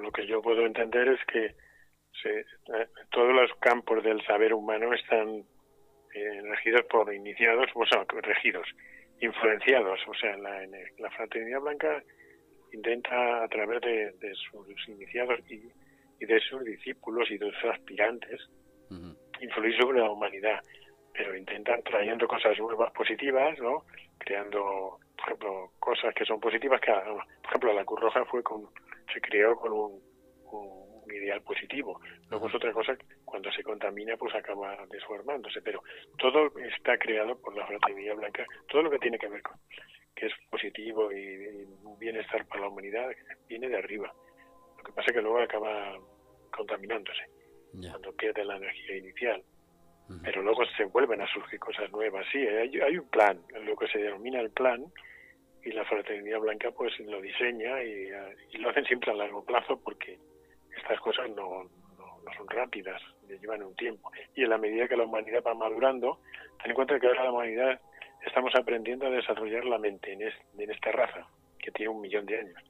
lo 0.00 0.10
que 0.12 0.26
yo 0.26 0.40
puedo 0.40 0.64
entender 0.64 1.08
es 1.08 1.20
que 1.26 1.54
se, 2.22 2.40
eh, 2.40 2.88
todos 3.10 3.34
los 3.34 3.50
campos 3.60 4.02
del 4.02 4.24
saber 4.24 4.54
humano 4.54 4.92
están 4.94 5.44
eh, 6.14 6.42
regidos 6.42 6.82
por 6.90 7.12
iniciados, 7.12 7.66
o 7.74 7.86
sea, 7.86 8.04
regidos, 8.22 8.66
influenciados, 9.20 10.00
o 10.06 10.14
sea, 10.14 10.36
la, 10.36 10.66
la 10.98 11.10
fraternidad 11.10 11.60
blanca 11.60 12.02
intenta 12.72 13.44
a 13.44 13.48
través 13.48 13.80
de, 13.80 14.34
sus 14.50 14.88
iniciados 14.88 15.40
y, 15.48 15.62
de 16.24 16.40
sus 16.40 16.64
discípulos 16.64 17.30
y 17.30 17.38
de 17.38 17.50
sus 17.52 17.70
aspirantes 17.70 18.40
influir 19.40 19.76
sobre 19.80 20.00
la 20.00 20.10
humanidad, 20.10 20.60
pero 21.18 21.36
intentan 21.36 21.82
trayendo 21.82 22.28
cosas 22.28 22.56
nuevas 22.60 22.92
positivas, 22.92 23.58
¿no? 23.58 23.82
Creando 24.18 25.00
por 25.16 25.26
ejemplo, 25.26 25.72
cosas 25.80 26.14
que 26.14 26.24
son 26.24 26.38
positivas, 26.38 26.80
que, 26.80 26.92
por 26.92 27.24
ejemplo, 27.48 27.72
la 27.72 27.84
Cruz 27.84 28.00
Roja 28.00 28.24
fue 28.26 28.40
con, 28.44 28.68
se 29.12 29.20
creó 29.20 29.56
con 29.56 29.72
un, 29.72 30.08
ideal 31.10 31.42
positivo. 31.42 32.00
Luego 32.30 32.48
es 32.48 32.54
otra 32.54 32.72
cosa, 32.72 32.96
cuando 33.24 33.50
se 33.50 33.64
contamina, 33.64 34.16
pues 34.16 34.34
acaba 34.34 34.76
desformándose, 34.90 35.60
pero 35.62 35.82
todo 36.18 36.52
está 36.60 36.96
creado 36.98 37.36
por 37.40 37.56
la 37.56 37.66
fraternidad 37.66 38.14
blanca, 38.14 38.46
todo 38.68 38.82
lo 38.82 38.90
que 38.90 38.98
tiene 38.98 39.18
que 39.18 39.28
ver 39.28 39.42
con 39.42 39.56
que 40.14 40.26
es 40.26 40.32
positivo 40.50 41.10
y, 41.12 41.64
un 41.82 41.98
bienestar 41.98 42.46
para 42.46 42.62
la 42.62 42.68
humanidad 42.68 43.08
viene 43.48 43.68
de 43.68 43.78
arriba. 43.78 44.12
Lo 44.76 44.84
que 44.84 44.92
pasa 44.92 45.06
es 45.06 45.12
que 45.14 45.22
luego 45.22 45.40
acaba 45.40 45.96
contaminándose 46.50 47.22
cuando 47.72 48.12
pierde 48.12 48.44
la 48.44 48.56
energía 48.56 48.96
inicial 48.96 49.42
pero 50.22 50.42
luego 50.42 50.64
se 50.76 50.84
vuelven 50.84 51.20
a 51.20 51.26
surgir 51.26 51.58
cosas 51.58 51.90
nuevas. 51.92 52.26
Sí, 52.32 52.38
hay, 52.38 52.80
hay, 52.80 52.98
un 52.98 53.08
plan, 53.08 53.40
lo 53.64 53.76
que 53.76 53.88
se 53.88 53.98
denomina 53.98 54.40
el 54.40 54.50
plan, 54.50 54.84
y 55.64 55.72
la 55.72 55.84
Fraternidad 55.84 56.40
Blanca 56.40 56.70
pues 56.70 56.98
lo 57.00 57.20
diseña 57.20 57.82
y, 57.82 58.08
lo 58.58 58.70
hacen 58.70 58.84
siempre 58.84 59.10
a 59.10 59.14
largo 59.14 59.44
plazo 59.44 59.78
porque 59.82 60.18
estas 60.76 60.98
cosas 61.00 61.28
no, 61.30 61.64
no, 61.98 62.32
son 62.36 62.48
rápidas, 62.48 63.02
llevan 63.28 63.62
un 63.62 63.76
tiempo. 63.76 64.10
Y 64.34 64.44
en 64.44 64.50
la 64.50 64.58
medida 64.58 64.88
que 64.88 64.96
la 64.96 65.04
humanidad 65.04 65.42
va 65.46 65.54
madurando, 65.54 66.20
ten 66.62 66.70
en 66.70 66.74
cuenta 66.74 66.98
que 66.98 67.06
ahora 67.06 67.24
la 67.24 67.32
humanidad 67.32 67.80
estamos 68.24 68.54
aprendiendo 68.54 69.06
a 69.06 69.10
desarrollar 69.10 69.64
la 69.64 69.78
mente 69.78 70.12
en, 70.12 70.22
en 70.22 70.70
esta 70.70 70.92
raza, 70.92 71.26
que 71.58 71.70
tiene 71.70 71.90
un 71.90 72.00
millón 72.00 72.26
de 72.26 72.38
años. 72.38 72.62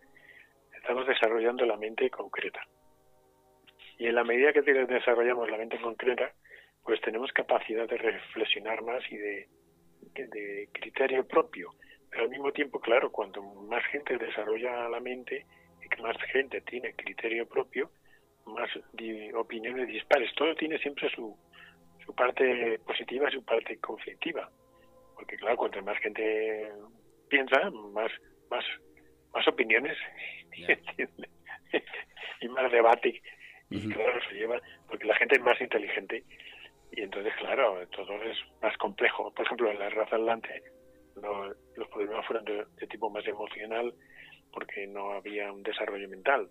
Estamos 0.74 1.06
desarrollando 1.06 1.64
la 1.66 1.76
mente 1.76 2.10
concreta. 2.10 2.60
Y 3.98 4.06
en 4.06 4.14
la 4.14 4.24
medida 4.24 4.52
que 4.52 4.62
desarrollamos 4.62 5.50
la 5.50 5.58
mente 5.58 5.78
concreta, 5.80 6.32
pues 6.84 7.00
tenemos 7.00 7.32
capacidad 7.32 7.88
de 7.88 7.96
reflexionar 7.96 8.82
más 8.82 9.02
y 9.10 9.16
de, 9.16 9.48
de 10.14 10.68
criterio 10.72 11.26
propio. 11.26 11.70
Pero 12.10 12.24
al 12.24 12.30
mismo 12.30 12.52
tiempo, 12.52 12.80
claro, 12.80 13.12
cuanto 13.12 13.42
más 13.42 13.84
gente 13.86 14.16
desarrolla 14.16 14.88
la 14.88 15.00
mente 15.00 15.44
y 15.84 15.88
que 15.88 16.02
más 16.02 16.16
gente 16.32 16.60
tiene 16.62 16.94
criterio 16.94 17.46
propio, 17.46 17.90
más 18.46 18.70
opiniones 19.34 19.88
dispares. 19.88 20.34
Todo 20.34 20.54
tiene 20.54 20.78
siempre 20.78 21.10
su, 21.10 21.36
su 22.04 22.14
parte 22.14 22.78
positiva 22.86 23.28
y 23.28 23.32
su 23.34 23.44
parte 23.44 23.78
conflictiva. 23.78 24.50
Porque 25.14 25.36
claro, 25.36 25.56
cuanto 25.56 25.82
más 25.82 25.98
gente 25.98 26.72
piensa, 27.28 27.70
más, 27.70 28.10
más, 28.50 28.64
más 29.34 29.46
opiniones 29.46 29.96
y 32.40 32.48
más 32.48 32.72
debate. 32.72 33.20
Y 33.70 33.86
claro, 33.90 34.18
se 34.28 34.34
lleva, 34.34 34.60
porque 34.88 35.06
la 35.06 35.14
gente 35.16 35.36
es 35.36 35.42
más 35.42 35.60
inteligente 35.60 36.24
y 36.92 37.02
entonces, 37.02 37.32
claro, 37.38 37.86
todo 37.88 38.22
es 38.22 38.36
más 38.62 38.76
complejo. 38.78 39.32
Por 39.32 39.44
ejemplo, 39.44 39.70
en 39.70 39.78
la 39.78 39.90
raza 39.90 40.16
atlante 40.16 40.62
los 41.76 41.88
problemas 41.88 42.26
fueron 42.26 42.44
de, 42.44 42.86
tipo 42.86 43.10
más 43.10 43.26
emocional 43.26 43.92
porque 44.52 44.86
no 44.86 45.12
había 45.12 45.52
un 45.52 45.62
desarrollo 45.62 46.08
mental. 46.08 46.48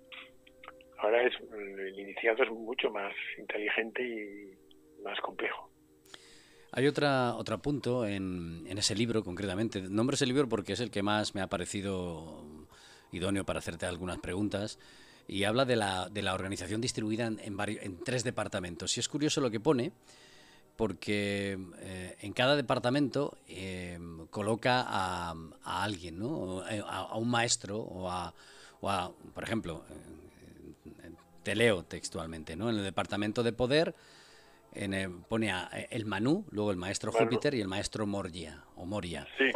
Ahora 1.00 1.24
es 1.24 1.34
el 1.40 2.00
iniciado 2.00 2.44
es 2.44 2.52
mucho 2.52 2.90
más 2.90 3.14
inteligente 3.38 4.04
y 4.04 5.04
más 5.04 5.20
complejo. 5.22 5.70
Hay 6.72 6.86
otra, 6.88 7.36
otro 7.36 7.60
punto 7.60 8.06
en, 8.06 8.66
en 8.68 8.78
ese 8.78 8.96
libro 8.96 9.24
concretamente. 9.24 9.82
Nombro 9.82 10.16
ese 10.16 10.26
libro 10.26 10.50
porque 10.50 10.74
es 10.74 10.80
el 10.80 10.92
que 10.92 11.02
más 11.02 11.34
me 11.34 11.42
ha 11.42 11.48
parecido 11.48 12.68
idóneo 13.12 13.46
para 13.46 13.60
hacerte 13.60 13.86
algunas 13.86 14.20
preguntas 14.20 14.80
y 15.28 15.44
habla 15.44 15.66
de 15.66 15.76
la, 15.76 16.10
de 16.10 16.22
la 16.22 16.34
organización 16.34 16.82
distribuida 16.82 17.28
en, 17.28 17.40
en, 17.40 17.58
en 17.60 18.04
tres 18.04 18.24
departamentos. 18.24 18.98
Y 18.98 19.00
es 19.00 19.08
curioso 19.08 19.42
lo 19.42 19.50
que 19.50 19.60
pone, 19.60 19.92
porque 20.78 21.58
eh, 21.80 22.16
en 22.22 22.34
cada 22.34 22.56
departamento 22.56 23.38
eh, 23.50 24.00
coloca 24.30 24.86
a, 24.88 25.34
alguien, 25.64 26.20
¿no? 26.20 26.66
Eh, 26.70 26.82
a, 26.88 27.18
un 27.18 27.30
maestro 27.30 27.80
o 27.80 28.10
a, 28.10 28.34
por 29.34 29.44
ejemplo, 29.44 29.84
te 31.44 31.56
leo 31.56 31.84
textualmente, 31.84 32.56
¿no? 32.56 32.70
En 32.70 32.78
el 32.78 32.84
departamento 32.84 33.44
de 33.44 33.52
poder 33.52 33.96
pone 35.28 35.52
a 35.52 35.70
el 35.90 36.06
Manú, 36.06 36.46
luego 36.52 36.70
el 36.70 36.78
maestro 36.78 37.12
Júpiter 37.12 37.56
y 37.56 37.62
el 37.62 37.68
maestro 37.68 38.06
Moria 38.06 38.64
o 38.76 38.86
Moria. 38.86 39.28
Sí, 39.38 39.50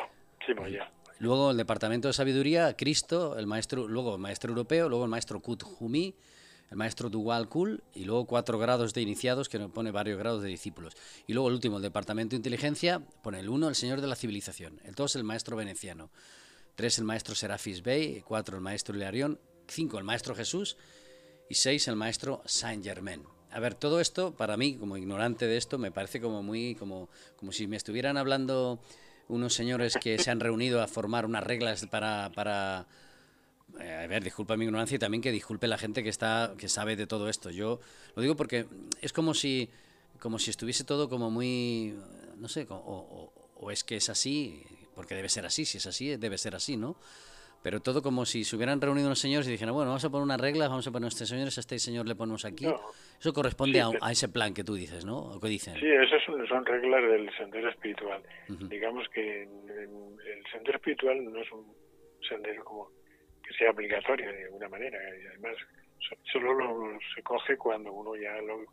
sí, 0.45 0.53
Moria. 0.55 0.89
Luego 1.19 1.51
el 1.51 1.57
departamento 1.57 2.07
de 2.07 2.15
sabiduría, 2.15 2.75
Cristo, 2.75 3.37
el 3.37 3.45
maestro, 3.45 3.87
luego 3.87 4.15
el 4.15 4.21
maestro 4.21 4.49
europeo, 4.49 4.89
luego 4.89 5.03
el 5.03 5.11
maestro 5.11 5.39
Kuthumi, 5.39 6.15
el 6.71 6.77
maestro 6.77 7.09
Dual 7.09 7.49
Kul 7.49 7.83
y 7.93 8.05
luego 8.05 8.25
cuatro 8.25 8.57
grados 8.57 8.93
de 8.93 9.01
iniciados 9.01 9.49
que 9.49 9.59
pone 9.59 9.91
varios 9.91 10.17
grados 10.17 10.41
de 10.41 10.47
discípulos. 10.47 10.95
Y 11.27 11.33
luego 11.33 11.49
el 11.49 11.55
último, 11.55 11.77
el 11.77 11.83
departamento 11.83 12.31
de 12.31 12.37
inteligencia, 12.37 12.99
pone 13.21 13.41
el 13.41 13.49
uno, 13.49 13.67
el 13.67 13.75
señor 13.75 13.99
de 13.99 14.07
la 14.07 14.15
civilización, 14.15 14.79
el 14.85 14.95
dos, 14.95 15.17
el 15.17 15.25
maestro 15.25 15.57
veneciano, 15.57 16.09
tres, 16.75 16.97
el 16.97 17.03
maestro 17.03 17.35
Serafis 17.35 17.83
Bey, 17.83 18.23
cuatro, 18.25 18.55
el 18.55 18.63
maestro 18.63 18.95
Hilarión, 18.95 19.37
cinco, 19.67 19.97
el 19.97 20.05
maestro 20.05 20.33
Jesús 20.33 20.77
y 21.49 21.55
seis, 21.55 21.89
el 21.89 21.97
maestro 21.97 22.41
Saint 22.45 22.83
Germain. 22.83 23.21
A 23.51 23.59
ver, 23.59 23.75
todo 23.75 23.99
esto, 23.99 24.33
para 24.33 24.55
mí, 24.55 24.77
como 24.77 24.95
ignorante 24.95 25.45
de 25.47 25.57
esto, 25.57 25.77
me 25.77 25.91
parece 25.91 26.21
como 26.21 26.41
muy, 26.41 26.75
como, 26.75 27.09
como 27.35 27.51
si 27.51 27.67
me 27.67 27.75
estuvieran 27.75 28.15
hablando 28.15 28.79
unos 29.27 29.53
señores 29.53 29.97
que 30.01 30.17
se 30.19 30.31
han 30.31 30.39
reunido 30.39 30.81
a 30.81 30.87
formar 30.87 31.25
unas 31.25 31.43
reglas 31.43 31.85
para, 31.87 32.31
para 32.33 32.87
a 33.79 34.07
ver, 34.07 34.23
disculpa 34.23 34.57
mi 34.57 34.65
ignorancia 34.65 34.95
y 34.95 34.99
también 34.99 35.21
que 35.21 35.31
disculpe 35.31 35.67
la 35.67 35.77
gente 35.77 36.03
que 36.03 36.09
está 36.09 36.53
que 36.57 36.67
sabe 36.67 36.95
de 36.95 37.07
todo 37.07 37.29
esto. 37.29 37.49
Yo 37.49 37.79
lo 38.15 38.21
digo 38.21 38.35
porque 38.35 38.65
es 39.01 39.13
como 39.13 39.33
si 39.33 39.69
como 40.19 40.39
si 40.39 40.51
estuviese 40.51 40.83
todo 40.83 41.09
como 41.09 41.31
muy 41.31 41.95
no 42.37 42.47
sé, 42.47 42.65
o, 42.69 43.69
es 43.71 43.83
que 43.83 43.95
es 43.95 44.09
así, 44.09 44.63
porque 44.95 45.13
debe 45.13 45.29
ser 45.29 45.45
así, 45.45 45.65
si 45.65 45.77
es 45.77 45.85
así, 45.85 46.15
debe 46.17 46.37
ser 46.39 46.55
así, 46.55 46.77
¿no? 46.77 46.97
pero 47.63 47.79
todo 47.79 48.01
como 48.01 48.25
si 48.25 48.43
se 48.43 48.55
hubieran 48.55 48.81
reunido 48.81 49.07
unos 49.07 49.19
señores 49.19 49.47
y 49.47 49.51
dijeran, 49.51 49.75
bueno, 49.75 49.89
vamos 49.89 50.03
a 50.03 50.09
poner 50.09 50.23
unas 50.23 50.41
reglas, 50.41 50.69
vamos 50.69 50.87
a 50.87 50.91
poner 50.91 51.05
a 51.05 51.09
este 51.09 51.25
señor, 51.25 51.45
a 51.45 51.49
este 51.49 51.77
señor 51.79 52.07
le 52.07 52.15
ponemos 52.15 52.43
aquí. 52.43 52.65
Eso 53.19 53.33
corresponde 53.33 53.81
a, 53.81 54.11
ese 54.11 54.29
plan 54.29 54.53
que 54.53 54.63
tú 54.63 54.73
dices, 54.73 55.05
¿no? 55.05 55.17
¿O 55.17 55.39
qué 55.39 55.47
dicen? 55.47 55.79
Sí, 55.79 55.85
esas 55.85 56.23
son, 56.23 56.65
reglas 56.65 57.03
del 57.03 57.29
sendero 57.37 57.69
espiritual. 57.69 58.23
Digamos 58.67 59.07
que 59.09 59.43
el 59.43 60.43
sendero 60.51 60.77
espiritual 60.77 61.23
no 61.23 61.39
es 61.39 61.51
un 61.51 61.71
sendero 62.27 62.63
como 62.63 62.89
que 63.51 63.57
sea 63.57 63.71
obligatorio 63.71 64.31
de 64.31 64.43
alguna 64.45 64.69
manera. 64.69 64.97
Y 65.17 65.27
además, 65.27 65.55
solo 66.31 66.53
lo, 66.53 66.99
se 67.15 67.21
coge 67.23 67.57
cuando 67.57 67.91
uno 67.91 68.15
ya 68.15 68.33
lo, 68.41 68.63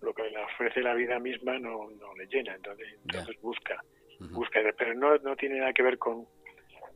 lo 0.00 0.14
que 0.14 0.22
le 0.24 0.38
ofrece 0.38 0.80
la 0.82 0.94
vida 0.94 1.18
misma 1.18 1.58
no, 1.58 1.90
no 1.90 2.14
le 2.14 2.26
llena. 2.26 2.54
Entonces, 2.54 2.88
entonces 3.04 3.40
busca, 3.40 3.82
busca. 4.30 4.60
Pero 4.76 4.94
no, 4.94 5.16
no 5.18 5.36
tiene 5.36 5.58
nada 5.58 5.72
que 5.72 5.82
ver 5.82 5.98
con 5.98 6.26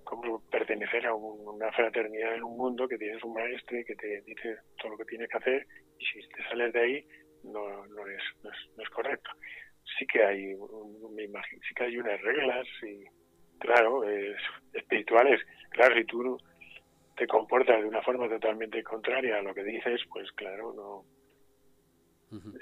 como 0.04 0.38
pertenecer 0.50 1.06
a 1.06 1.14
una 1.14 1.72
fraternidad 1.72 2.34
en 2.34 2.44
un 2.44 2.58
mundo 2.58 2.86
que 2.86 2.98
tienes 2.98 3.24
un 3.24 3.32
maestro 3.32 3.78
y 3.78 3.84
que 3.86 3.96
te 3.96 4.20
dice 4.20 4.58
todo 4.78 4.92
lo 4.92 4.98
que 4.98 5.06
tienes 5.06 5.28
que 5.30 5.38
hacer 5.38 5.66
y 5.98 6.04
si 6.04 6.28
te 6.28 6.42
sales 6.44 6.74
de 6.74 6.80
ahí 6.80 7.06
no, 7.42 7.86
no, 7.86 8.06
es, 8.06 8.22
no, 8.42 8.50
es, 8.82 8.90
correcto. 8.90 9.30
Sí 9.98 10.06
que 10.06 10.22
hay, 10.22 10.54
me 11.10 11.24
imagino, 11.24 11.62
sí 11.66 11.74
que 11.74 11.84
hay 11.84 11.96
unas 11.96 12.20
reglas 12.20 12.66
y 12.82 13.04
claro, 13.58 14.04
es, 14.08 14.36
espirituales. 14.72 15.40
Claro, 15.70 15.94
si 15.96 16.04
tú 16.04 16.38
te 17.16 17.26
comportas 17.26 17.80
de 17.80 17.88
una 17.88 18.02
forma 18.02 18.28
totalmente 18.28 18.82
contraria 18.82 19.38
a 19.38 19.42
lo 19.42 19.54
que 19.54 19.64
dices, 19.64 20.00
pues 20.10 20.30
claro, 20.32 20.72
no. 20.74 21.04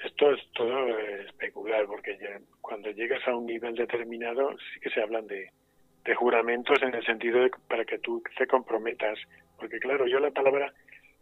Esto 0.05 0.33
es 0.33 0.41
todo 0.53 0.99
especular, 0.99 1.87
porque 1.87 2.19
cuando 2.61 2.91
llegas 2.91 3.27
a 3.27 3.35
un 3.35 3.47
nivel 3.47 3.75
determinado 3.75 4.51
sí 4.59 4.81
que 4.81 4.91
se 4.91 5.01
hablan 5.01 5.27
de, 5.27 5.51
de 6.05 6.15
juramentos 6.15 6.83
en 6.83 6.95
el 6.95 7.05
sentido 7.07 7.41
de 7.41 7.51
para 7.69 7.85
que 7.85 7.99
tú 7.99 8.23
te 8.37 8.47
comprometas. 8.47 9.19
Porque 9.57 9.79
claro, 9.79 10.07
yo 10.07 10.19
la 10.19 10.31
palabra, 10.31 10.73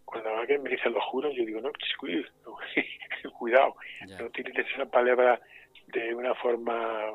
cuando 0.04 0.30
alguien 0.30 0.64
me 0.64 0.70
dice 0.70 0.90
lo 0.90 1.00
juro, 1.00 1.30
yo 1.30 1.44
digo, 1.44 1.60
no, 1.60 1.70
cuidado, 3.38 3.76
no 4.18 4.26
utilices 4.26 4.66
esa 4.74 4.86
palabra 4.86 5.40
de 5.88 6.14
una 6.14 6.34
forma, 6.34 7.12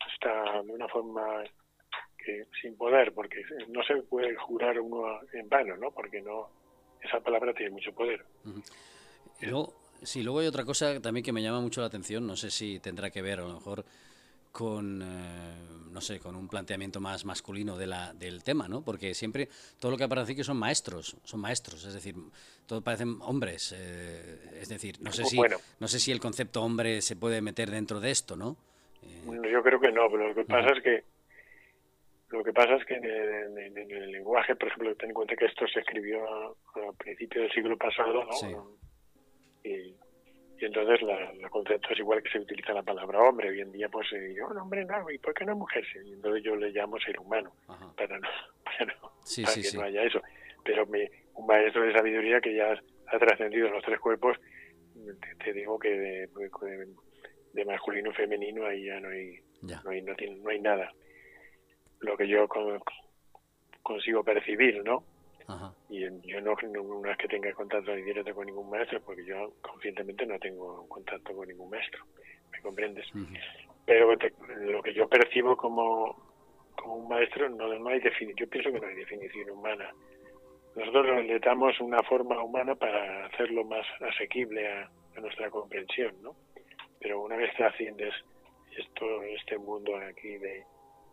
hasta 0.00 0.62
de 0.62 0.72
una 0.72 0.88
forma 0.88 1.42
sin 2.60 2.76
poder, 2.76 3.12
porque 3.12 3.42
no 3.68 3.82
se 3.82 3.96
puede 4.02 4.34
jurar 4.36 4.78
uno 4.80 5.20
en 5.32 5.48
vano, 5.48 5.76
¿no? 5.76 5.90
Porque 5.90 6.20
no, 6.20 6.48
esa 7.02 7.20
palabra 7.20 7.52
tiene 7.52 7.70
mucho 7.70 7.92
poder. 7.92 8.24
Y 9.40 9.46
luego, 9.46 9.74
sí, 10.02 10.22
luego 10.22 10.40
hay 10.40 10.46
otra 10.46 10.64
cosa 10.64 11.00
también 11.00 11.24
que 11.24 11.32
me 11.32 11.42
llama 11.42 11.60
mucho 11.60 11.80
la 11.80 11.86
atención, 11.86 12.26
no 12.26 12.36
sé 12.36 12.50
si 12.50 12.80
tendrá 12.80 13.10
que 13.10 13.22
ver 13.22 13.40
a 13.40 13.42
lo 13.42 13.54
mejor 13.54 13.84
con, 14.52 15.02
eh, 15.02 15.86
no 15.92 16.00
sé, 16.00 16.18
con 16.18 16.34
un 16.34 16.48
planteamiento 16.48 17.00
más 17.00 17.24
masculino 17.24 17.76
de 17.76 17.86
la, 17.86 18.12
del 18.14 18.42
tema, 18.42 18.66
¿no? 18.68 18.82
Porque 18.82 19.14
siempre 19.14 19.48
todo 19.78 19.92
lo 19.92 19.98
que 19.98 20.04
aparece 20.04 20.32
aquí 20.32 20.42
son 20.42 20.56
maestros, 20.56 21.16
son 21.24 21.40
maestros, 21.40 21.84
es 21.84 21.94
decir, 21.94 22.14
todo 22.66 22.82
parecen 22.82 23.18
hombres, 23.20 23.74
eh, 23.76 24.58
es 24.60 24.68
decir, 24.68 24.96
no 25.00 25.12
sé 25.12 25.24
si, 25.24 25.38
no 25.78 25.88
sé 25.88 26.00
si 26.00 26.12
el 26.12 26.20
concepto 26.20 26.62
hombre 26.62 27.02
se 27.02 27.16
puede 27.16 27.40
meter 27.40 27.70
dentro 27.70 28.00
de 28.00 28.10
esto, 28.10 28.36
¿no? 28.36 28.56
Eh, 29.02 29.50
yo 29.52 29.62
creo 29.62 29.80
que 29.80 29.92
no, 29.92 30.10
pero 30.10 30.28
lo 30.28 30.34
que 30.34 30.44
pasa 30.44 30.72
es 30.72 30.82
que 30.82 31.04
lo 32.30 32.44
que 32.44 32.52
pasa 32.52 32.74
es 32.74 32.84
que 32.84 32.94
en 32.94 33.04
el, 33.04 34.12
lenguaje, 34.12 34.54
por 34.56 34.68
ejemplo, 34.68 34.94
ten 34.96 35.10
en 35.10 35.14
cuenta 35.14 35.36
que 35.36 35.46
esto 35.46 35.66
se 35.66 35.80
escribió 35.80 36.24
a, 36.26 36.54
principios 36.98 37.44
del 37.44 37.52
siglo 37.52 37.76
pasado, 37.76 38.24
¿no? 38.24 38.78
Y, 39.64 39.94
y 40.60 40.64
entonces 40.64 41.00
la, 41.02 41.30
el 41.30 41.50
concepto 41.50 41.88
es 41.92 41.98
igual 41.98 42.22
que 42.22 42.30
se 42.30 42.40
utiliza 42.40 42.72
la 42.72 42.82
palabra 42.82 43.20
hombre. 43.20 43.48
Hoy 43.48 43.60
en 43.60 43.70
día, 43.70 43.88
pues, 43.88 44.12
eh, 44.12 44.34
yo, 44.36 44.48
no, 44.48 44.62
hombre, 44.62 44.84
no, 44.84 45.08
¿y 45.10 45.18
por 45.18 45.32
qué 45.34 45.44
no 45.44 45.54
mujer? 45.54 45.84
Y 46.04 46.12
entonces 46.12 46.42
yo 46.42 46.56
le 46.56 46.70
llamo 46.70 46.98
ser 46.98 47.18
humano, 47.20 47.52
para, 47.96 48.18
no, 48.18 48.28
para, 48.64 48.86
no, 48.86 49.12
que 49.24 49.76
no 49.76 49.82
haya 49.82 50.02
eso. 50.02 50.20
Pero 50.64 50.86
me, 50.86 51.08
un 51.34 51.46
maestro 51.46 51.82
de 51.82 51.92
sabiduría 51.92 52.40
que 52.40 52.54
ya 52.54 52.74
ha 53.06 53.18
trascendido 53.18 53.68
los 53.68 53.84
tres 53.84 54.00
cuerpos, 54.00 54.36
te, 55.44 55.52
digo 55.52 55.78
que 55.78 55.90
de, 55.90 56.28
de, 57.52 57.64
masculino 57.64 58.10
y 58.10 58.14
femenino 58.14 58.66
ahí 58.66 58.86
ya 58.86 59.00
no 59.00 59.08
hay, 59.08 59.38
No, 59.62 59.90
hay 59.90 60.02
no, 60.02 60.50
hay 60.50 60.60
nada. 60.60 60.92
Lo 62.00 62.16
que 62.16 62.28
yo 62.28 62.46
consigo 63.82 64.22
percibir, 64.22 64.82
¿no? 64.84 65.04
Y 65.88 66.00
yo 66.00 66.40
no, 66.42 66.54
no, 66.54 67.10
es 67.10 67.16
que 67.16 67.28
tenga 67.28 67.52
contacto 67.54 67.94
directo 67.94 68.34
con 68.34 68.46
ningún 68.46 68.68
maestro, 68.68 69.00
porque 69.00 69.24
yo 69.24 69.54
conscientemente 69.62 70.26
no 70.26 70.38
tengo 70.38 70.86
contacto 70.88 71.34
con 71.34 71.48
ningún 71.48 71.70
maestro, 71.70 72.04
¿me 72.52 72.60
comprendes? 72.60 73.06
Pero 73.86 74.14
lo 74.60 74.82
que 74.82 74.92
yo 74.92 75.08
percibo 75.08 75.56
como, 75.56 76.14
como 76.76 76.96
un 76.96 77.08
maestro, 77.08 77.48
no, 77.48 77.66
no 77.78 77.88
hay 77.88 78.02
yo 78.36 78.48
pienso 78.48 78.70
que 78.70 78.80
no 78.80 78.86
hay 78.86 78.94
definición 78.96 79.48
humana. 79.48 79.90
Nosotros 80.76 81.24
le 81.24 81.38
damos 81.38 81.80
una 81.80 82.02
forma 82.02 82.42
humana 82.42 82.74
para 82.74 83.26
hacerlo 83.26 83.64
más 83.64 83.86
asequible 84.02 84.68
a, 84.68 84.90
nuestra 85.18 85.50
comprensión, 85.50 86.14
¿no? 86.22 86.36
Pero 87.00 87.22
una 87.22 87.34
vez 87.36 87.52
que 87.56 87.64
asciendes 87.64 88.14
esto, 88.76 89.22
este 89.24 89.58
mundo 89.58 89.96
aquí 89.96 90.38
de, 90.38 90.62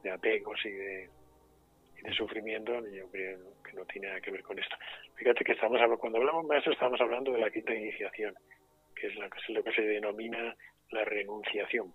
de 0.06 0.12
apegos 0.12 0.64
y 0.66 0.72
de 0.72 1.10
de 2.06 2.14
sufrimiento, 2.14 2.72
yo 2.90 3.10
creo 3.10 3.40
que 3.64 3.74
no 3.74 3.86
tiene 3.86 4.08
nada 4.08 4.22
que 4.22 4.32
ver 4.32 4.44
con 4.44 4.60
esto. 4.60 4.76
Fíjate 5.16 5.44
que 5.44 5.54
estamos 5.54 5.80
cuando 6.00 6.20
hablamos 6.20 6.48
de 6.48 6.58
eso 6.58 6.72
estamos 6.72 7.02
hablando 7.02 7.32
de 7.32 7.40
la 7.40 7.50
quinta 7.50 7.74
iniciación, 7.74 8.36
que 8.96 9.08
es, 9.08 9.16
lo 9.50 9.64
que 9.64 9.72
se 9.72 9.82
denomina 9.82 10.56
la 10.92 11.04
renunciación. 11.04 11.92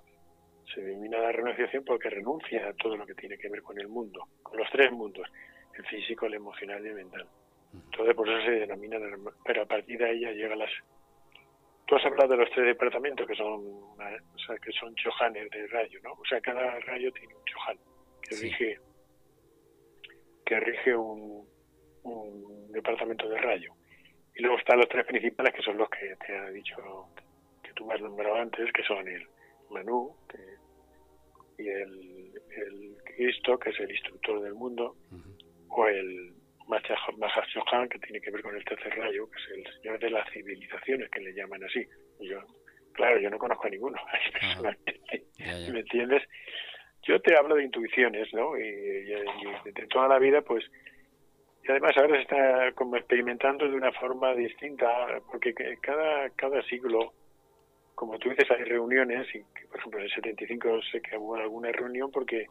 Se 0.75 0.81
denomina 0.81 1.19
la 1.19 1.33
renunciación 1.33 1.85
porque 1.85 2.11
renuncia 2.11 2.69
a 2.69 2.73
todo 2.75 2.97
lo 2.97 3.07
que 3.07 3.15
tiene 3.15 3.39
que 3.39 3.49
ver 3.49 3.63
con 3.63 3.79
el 3.79 3.89
mundo, 3.89 4.27
con 4.43 4.59
los 4.59 4.69
tres 4.71 4.91
mundos, 4.91 5.29
el 5.75 5.87
físico, 5.87 6.27
el 6.27 6.35
emocional 6.35 6.85
y 6.85 6.89
el 6.89 6.95
mental. 6.95 7.27
Entonces 7.73 8.15
por 8.15 8.29
eso 8.29 8.45
se 8.45 8.51
denomina, 8.51 8.99
pero 9.45 9.63
a 9.63 9.67
partir 9.67 9.99
de 9.99 10.21
ya 10.21 10.33
llega 10.33 10.57
las... 10.57 10.71
Tú 11.87 11.97
has 11.97 12.05
hablado 12.05 12.31
de 12.31 12.37
los 12.39 12.51
tres 12.51 12.67
departamentos 12.67 13.27
que 13.27 13.35
son, 13.35 13.61
o 13.65 14.55
que 14.63 14.73
son 14.73 14.95
chohanes 14.97 15.51
de 15.51 15.67
rayo, 15.69 16.01
¿no? 16.03 16.13
O 16.13 16.25
sea, 16.25 16.41
cada 16.41 16.79
rayo 16.81 17.13
tiene 17.13 17.35
un 17.35 17.45
chohan 17.45 17.79
que 18.31 18.37
rige 18.37 18.79
que 20.47 20.59
rige 20.59 20.97
un, 20.97 21.49
departamento 22.73 23.29
de 23.29 23.39
rayo. 23.39 23.73
Y 24.35 24.43
luego 24.43 24.59
están 24.59 24.79
los 24.79 24.89
tres 24.89 25.05
principales, 25.05 25.53
que 25.55 25.63
son 25.63 25.77
los 25.77 25.89
que 25.91 26.17
te 26.25 26.37
ha 26.37 26.51
dicho, 26.51 26.77
que 27.63 27.73
tú 27.75 27.85
me 27.85 27.95
has 27.95 28.01
nombrado 28.01 28.37
antes, 28.37 28.73
que 28.73 28.83
son 28.85 29.07
el 29.07 29.27
Manú 29.71 30.17
y 31.59 31.69
el, 31.69 32.33
el, 32.57 32.97
Cristo, 33.05 33.59
que 33.59 33.71
es 33.71 33.81
el 33.81 33.91
instructor 33.91 34.41
del 34.41 34.55
mundo, 34.55 34.97
o 35.69 35.87
el 35.87 36.33
Mahashohan, 36.69 37.89
que 37.89 37.99
tiene 37.99 38.21
que 38.21 38.31
ver 38.31 38.43
con 38.43 38.57
el 38.57 38.65
tercer 38.65 38.97
rayo, 38.97 39.29
que 39.31 39.39
es 39.39 39.67
el 39.67 39.75
señor 39.75 39.99
de 39.99 40.11
las 40.11 40.31
civilizaciones, 40.33 41.11
que 41.11 41.21
le 41.21 41.35
llaman 41.35 41.63
así. 41.65 41.87
yo, 42.21 42.41
claro, 42.95 43.21
yo 43.21 43.31
no 43.31 43.39
conozco 43.39 43.67
a 43.67 43.71
ninguno, 43.71 43.99
¿me 45.39 45.81
entiendes? 45.81 46.23
Yo 47.03 47.21
te 47.21 47.37
hablo 47.37 47.57
de 47.57 47.65
intuiciones, 47.65 48.33
¿no? 48.35 48.57
Y, 48.57 48.63
de 48.63 49.87
toda 49.89 50.09
la 50.09 50.19
vida, 50.19 50.43
pues, 50.43 50.65
y 51.65 51.71
además 51.71 51.93
ahora 51.97 52.17
se 52.17 52.23
está 52.23 52.73
como 52.73 52.97
experimentando 52.97 53.69
de 53.69 53.77
una 53.77 53.93
forma 53.93 54.35
distinta, 54.35 54.89
porque 55.31 55.55
cada, 55.81 56.31
cada 56.31 56.63
siglo, 56.63 57.13
como 57.95 58.19
tú 58.19 58.31
dices, 58.31 58.51
hay 58.51 58.65
reuniones, 58.65 59.27
y 59.35 59.41
por 59.67 59.79
ejemplo 59.79 60.01
en 60.01 60.07
el 60.07 60.13
75 60.13 60.83
sé 60.91 61.01
que 61.03 61.17
hubo 61.17 61.37
alguna 61.37 61.71
reunión 61.73 62.11
porque 62.11 62.47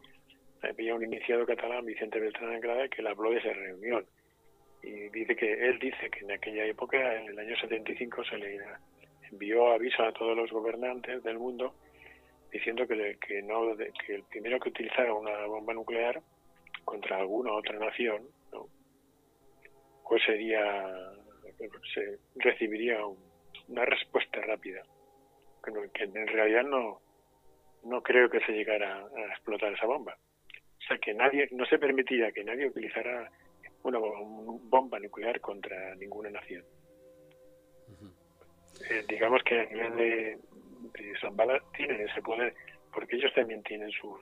había 0.62 0.96
un 0.96 1.04
iniciado 1.04 1.46
catalán, 1.46 1.86
Vicente 1.86 2.20
Beltrán 2.20 2.54
Angrada, 2.54 2.88
que 2.88 3.02
le 3.02 3.10
habló 3.10 3.32
de 3.32 3.38
esa 3.38 3.54
reunión. 3.54 4.06
Y 4.82 5.10
dice 5.10 5.36
que 5.36 5.52
él 5.54 5.80
dice 5.80 6.10
que 6.10 6.20
en 6.20 6.32
aquella 6.32 6.66
época, 6.66 7.16
en 7.16 7.30
el 7.30 7.40
año 7.40 7.56
75, 7.58 8.24
se 8.26 8.38
le 8.38 8.60
envió 9.32 9.74
aviso 9.74 10.04
a 10.04 10.14
todos 10.14 10.36
los 10.36 10.52
gobernantes 10.52 11.24
del 11.24 11.38
mundo 11.38 11.74
diciendo 12.52 12.88
que, 12.88 13.18
que, 13.26 13.42
no, 13.42 13.76
que 13.78 14.16
el 14.16 14.24
primero 14.24 14.60
que 14.60 14.70
utilizara 14.70 15.14
una 15.14 15.46
bomba 15.46 15.74
nuclear 15.74 16.22
contra 16.84 17.18
alguna 17.18 17.54
otra 17.54 17.78
nación, 17.78 18.28
¿no? 18.52 18.68
pues 20.08 20.24
sería, 20.24 21.14
se 21.94 22.18
recibiría 22.36 23.00
una 23.68 23.86
respuesta 23.86 24.42
rápida. 24.42 24.82
Que, 25.94 26.04
en 26.04 26.28
realidad 26.28 26.64
no, 26.64 27.00
no 27.84 28.02
creo 28.02 28.30
que 28.30 28.40
se 28.40 28.54
llegara 28.54 29.06
a 29.06 29.26
explotar 29.32 29.74
esa 29.74 29.86
bomba. 29.86 30.18
O 30.80 30.82
sea, 30.88 30.98
que 30.98 31.14
nadie, 31.14 31.48
no 31.52 31.66
se 31.66 31.78
permitiría 31.78 32.32
que 32.32 32.44
nadie 32.44 32.68
utilizara 32.68 33.30
una 33.84 34.00
bomba 34.00 35.00
nuclear 35.00 35.40
contra 35.40 35.96
ninguna 35.96 36.32
nación. 36.32 36.64
Eh, 38.90 39.04
digamos 39.08 39.44
que 39.44 39.60
a 39.60 39.66
nivel 39.66 39.96
de, 39.98 40.38
Zambala 41.22 41.62
tienen 41.76 42.08
ese 42.08 42.22
poder, 42.22 42.54
porque 42.94 43.16
ellos 43.16 43.32
también 43.34 43.64
tienen 43.64 43.92
sus 43.92 44.20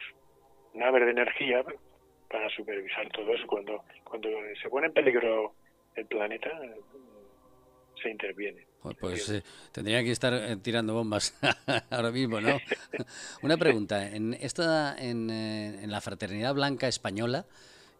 naves 0.73 1.05
de 1.05 1.11
energía 1.11 1.63
para 2.29 2.49
supervisar 2.49 3.09
todo 3.09 3.33
eso. 3.33 3.45
Cuando, 3.47 3.83
cuando 4.03 4.29
se 4.61 4.69
pone 4.69 4.87
en 4.87 4.93
peligro 4.93 5.53
el 5.95 6.05
planeta, 6.05 6.49
se 8.01 8.09
interviene. 8.09 8.65
Pues 8.99 9.29
eh, 9.29 9.43
tendría 9.71 10.03
que 10.03 10.11
estar 10.11 10.33
eh, 10.33 10.57
tirando 10.57 10.93
bombas 10.93 11.37
ahora 11.89 12.11
mismo, 12.11 12.39
¿no? 12.39 12.57
Una 13.41 13.57
pregunta. 13.57 14.07
En, 14.07 14.33
esta, 14.35 14.95
en, 14.97 15.29
eh, 15.29 15.83
en 15.83 15.91
la 15.91 15.99
Fraternidad 15.99 16.53
Blanca 16.53 16.87
Española, 16.87 17.45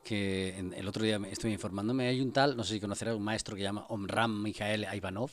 que 0.03 0.57
el 0.57 0.87
otro 0.87 1.03
día 1.03 1.19
estoy 1.29 1.51
informándome, 1.51 2.07
hay 2.07 2.21
un 2.21 2.31
tal, 2.31 2.55
no 2.55 2.63
sé 2.63 2.75
si 2.75 2.79
conocerás, 2.79 3.15
un 3.15 3.23
maestro 3.23 3.55
que 3.55 3.61
se 3.61 3.67
llama 3.67 3.85
Omram 3.89 4.41
Mijael 4.41 4.87
Ivanov. 4.93 5.31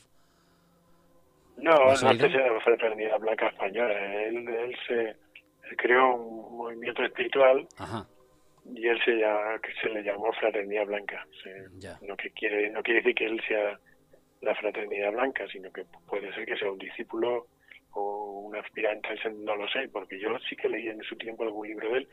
No, 1.57 1.73
no 1.73 2.15
de 2.15 2.29
la 2.29 2.61
Fraternidad 2.61 3.19
Blanca 3.19 3.49
Española. 3.49 4.25
Él, 4.25 4.49
él 4.49 4.77
se 4.87 5.17
creó 5.77 6.15
un 6.15 6.57
movimiento 6.57 7.03
espiritual 7.05 7.67
y 8.75 8.87
él 8.89 8.99
se, 9.05 9.21
se 9.81 9.89
le 9.89 10.03
llamó 10.03 10.33
Fraternidad 10.33 10.87
Blanca. 10.87 11.27
no, 12.03 12.17
que 12.17 12.31
quiere, 12.31 12.71
no 12.71 12.83
quiere 12.83 13.01
decir 13.01 13.15
que 13.15 13.27
él 13.27 13.41
sea 13.47 13.79
la 14.41 14.55
Fraternidad 14.55 15.13
Blanca, 15.13 15.47
sino 15.49 15.73
que 15.73 15.85
puede 16.09 16.33
ser 16.35 16.45
que 16.47 16.57
sea 16.57 16.71
un 16.71 16.79
discípulo 16.79 17.47
o 17.93 18.41
un 18.47 18.57
aspirante, 18.57 19.09
no 19.37 19.57
lo 19.57 19.69
sé, 19.69 19.89
porque 19.89 20.19
yo 20.19 20.37
sí 20.49 20.57
que 20.57 20.69
leí 20.69 20.89
en 20.89 21.03
su 21.03 21.17
tiempo 21.17 21.45
algún 21.45 21.69
libro 21.69 21.91
de 21.91 21.99
él, 21.99 22.09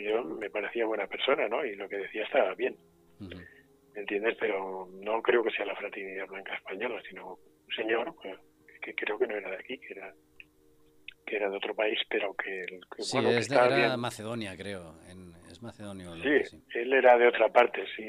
yo 0.00 0.24
me 0.24 0.50
parecía 0.50 0.86
buena 0.86 1.06
persona, 1.06 1.48
¿no? 1.48 1.64
Y 1.64 1.76
lo 1.76 1.88
que 1.88 1.98
decía 1.98 2.24
estaba 2.24 2.54
bien. 2.54 2.76
¿Me 3.20 4.00
entiendes? 4.00 4.36
Pero 4.40 4.88
no 4.90 5.22
creo 5.22 5.42
que 5.42 5.50
sea 5.50 5.66
la 5.66 5.76
fraternidad 5.76 6.26
blanca 6.26 6.54
española, 6.54 7.00
sino 7.08 7.38
un 7.66 7.74
señor 7.76 8.14
pues, 8.20 8.38
que 8.82 8.94
creo 8.94 9.18
que 9.18 9.26
no 9.26 9.36
era 9.36 9.50
de 9.50 9.56
aquí, 9.56 9.78
que 9.78 9.94
era 9.94 10.12
que 11.24 11.36
era 11.36 11.48
de 11.48 11.56
otro 11.56 11.74
país, 11.74 11.98
pero 12.10 12.34
que, 12.34 12.66
sí, 12.98 13.18
es 13.18 13.48
de, 13.48 13.56
era 13.56 13.96
Macedonia, 13.96 14.56
creo. 14.56 14.96
es 15.50 15.62
macedonio. 15.62 16.14
Sí, 16.16 16.60
él 16.74 16.92
era 16.92 17.16
de 17.16 17.28
otra 17.28 17.48
parte, 17.48 17.84
sí. 17.96 18.04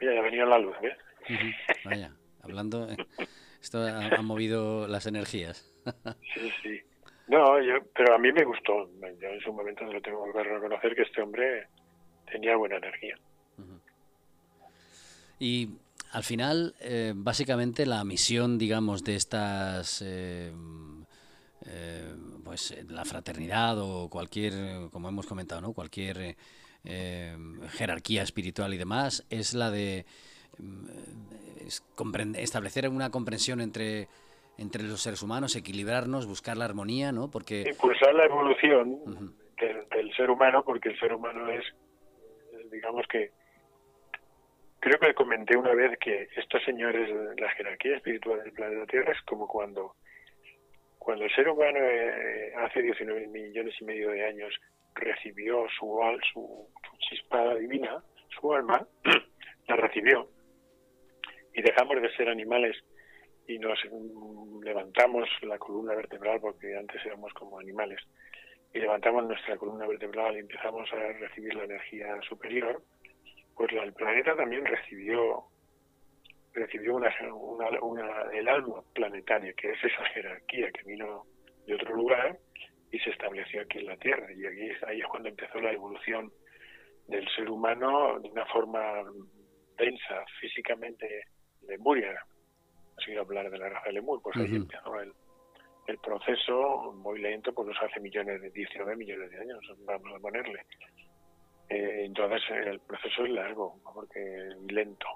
mira, 0.00 0.14
ya 0.14 0.22
venía 0.22 0.46
la 0.46 0.58
luz, 0.58 0.74
¿ves? 0.80 0.96
Vaya, 1.84 2.12
hablando, 2.42 2.88
esto 3.62 3.78
ha, 3.80 4.22
movido 4.22 4.88
las 4.88 5.06
energías. 5.06 5.70
sí, 6.34 6.50
sí. 6.62 6.80
No, 7.28 7.60
yo, 7.60 7.74
pero 7.94 8.14
a 8.14 8.18
mí 8.18 8.32
me 8.32 8.44
gustó. 8.44 8.88
Yo 9.20 9.28
en 9.28 9.40
su 9.40 9.52
momento 9.52 9.84
lo 9.84 10.00
tengo 10.00 10.32
que 10.32 10.42
reconocer 10.42 10.94
que 10.94 11.02
este 11.02 11.22
hombre 11.22 11.66
tenía 12.30 12.56
buena 12.56 12.76
energía. 12.76 13.16
Y 15.38 15.68
al 16.12 16.22
final, 16.22 16.74
eh, 16.80 17.12
básicamente 17.14 17.86
la 17.86 18.04
misión, 18.04 18.58
digamos, 18.58 19.04
de 19.04 19.16
estas, 19.16 20.02
eh, 20.02 20.52
eh, 21.66 22.14
pues 22.44 22.76
la 22.88 23.04
fraternidad 23.04 23.78
o 23.78 24.08
cualquier, 24.08 24.88
como 24.90 25.08
hemos 25.08 25.26
comentado, 25.26 25.60
¿no? 25.60 25.72
Cualquier 25.72 26.36
jerarquía 27.70 28.22
espiritual 28.22 28.72
y 28.72 28.76
demás, 28.76 29.26
es 29.28 29.54
la 29.54 29.72
de 29.72 30.06
establecer 32.36 32.88
una 32.88 33.10
comprensión 33.10 33.60
entre 33.60 34.08
entre 34.58 34.82
los 34.82 35.02
seres 35.02 35.22
humanos, 35.22 35.56
equilibrarnos, 35.56 36.26
buscar 36.26 36.56
la 36.56 36.64
armonía, 36.64 37.12
¿no? 37.12 37.30
Porque 37.30 37.64
impulsar 37.68 38.14
la 38.14 38.24
evolución 38.24 39.34
del, 39.58 40.14
ser 40.16 40.30
humano, 40.30 40.62
porque 40.64 40.90
el 40.90 40.98
ser 40.98 41.12
humano 41.12 41.50
es, 41.50 41.64
digamos 42.70 43.06
que 43.08 43.32
creo 44.80 44.98
que 44.98 45.14
comenté 45.14 45.56
una 45.56 45.74
vez 45.74 45.98
que 45.98 46.28
estos 46.36 46.62
señores, 46.64 47.10
la 47.38 47.50
jerarquía 47.50 47.96
espiritual 47.96 48.42
del 48.42 48.52
planeta 48.52 48.86
Tierra 48.86 49.12
es 49.12 49.22
como 49.22 49.46
cuando 49.46 49.94
cuando 51.06 51.24
el 51.24 51.32
ser 51.36 51.48
humano 51.48 51.78
eh, 51.80 52.52
hace 52.56 52.82
19 52.82 53.28
millones 53.28 53.72
y 53.80 53.84
medio 53.84 54.10
de 54.10 54.24
años 54.24 54.52
recibió 54.92 55.64
su, 55.78 56.00
su, 56.32 56.68
su 56.82 56.96
chispa 56.98 57.54
divina, 57.54 58.02
su 58.40 58.52
alma, 58.52 58.84
la 59.68 59.76
recibió. 59.76 60.28
Y 61.54 61.62
dejamos 61.62 62.02
de 62.02 62.12
ser 62.16 62.28
animales 62.28 62.76
y 63.46 63.56
nos 63.60 63.78
levantamos 64.64 65.28
la 65.42 65.58
columna 65.58 65.94
vertebral, 65.94 66.40
porque 66.40 66.76
antes 66.76 67.00
éramos 67.06 67.32
como 67.34 67.60
animales, 67.60 68.00
y 68.74 68.80
levantamos 68.80 69.28
nuestra 69.28 69.56
columna 69.56 69.86
vertebral 69.86 70.34
y 70.34 70.40
empezamos 70.40 70.92
a 70.92 70.96
recibir 70.96 71.54
la 71.54 71.64
energía 71.64 72.20
superior, 72.28 72.82
pues 73.56 73.72
el 73.72 73.92
planeta 73.94 74.36
también 74.36 74.64
recibió 74.64 75.44
recibió 76.52 76.94
una, 76.96 77.14
una, 77.82 78.22
el 78.32 78.48
alma 78.48 78.82
planetaria, 78.94 79.52
que 79.52 79.72
es 79.72 79.84
esa 79.84 80.04
jerarquía 80.06 80.70
que 80.72 80.84
vino 80.84 81.24
de 81.66 81.74
otro 81.74 81.94
lugar 81.94 82.38
y 82.90 82.98
se 82.98 83.10
estableció 83.10 83.60
aquí 83.60 83.78
en 83.78 83.86
la 83.86 83.96
Tierra. 83.98 84.26
Y 84.32 84.46
aquí, 84.46 84.70
ahí 84.86 85.00
es 85.00 85.06
cuando 85.06 85.28
empezó 85.28 85.60
la 85.60 85.72
evolución 85.72 86.32
del 87.08 87.28
ser 87.36 87.50
humano 87.50 88.18
de 88.20 88.30
una 88.30 88.46
forma 88.46 88.80
densa, 89.76 90.24
físicamente 90.40 91.24
Lemuria, 91.68 92.14
has 92.96 93.08
oído 93.08 93.20
hablar 93.20 93.50
de 93.50 93.58
la 93.58 93.68
raza 93.68 93.86
de 93.86 93.92
Lemur, 93.92 94.22
pues 94.22 94.36
ahí 94.36 94.56
empezó 94.56 94.98
el, 95.00 95.12
el 95.86 95.98
proceso 95.98 96.92
muy 96.94 97.20
lento, 97.20 97.52
pues 97.52 97.76
hace 97.80 98.00
millones 98.00 98.40
de 98.40 98.50
19 98.50 98.96
millones 98.96 99.30
de 99.30 99.40
años, 99.40 99.60
vamos 99.84 100.14
a 100.14 100.18
ponerle. 100.18 100.60
Eh, 101.68 102.02
entonces 102.04 102.42
el 102.50 102.80
proceso 102.80 103.24
es 103.24 103.30
largo, 103.30 103.80
porque 103.94 104.50
lento. 104.68 105.06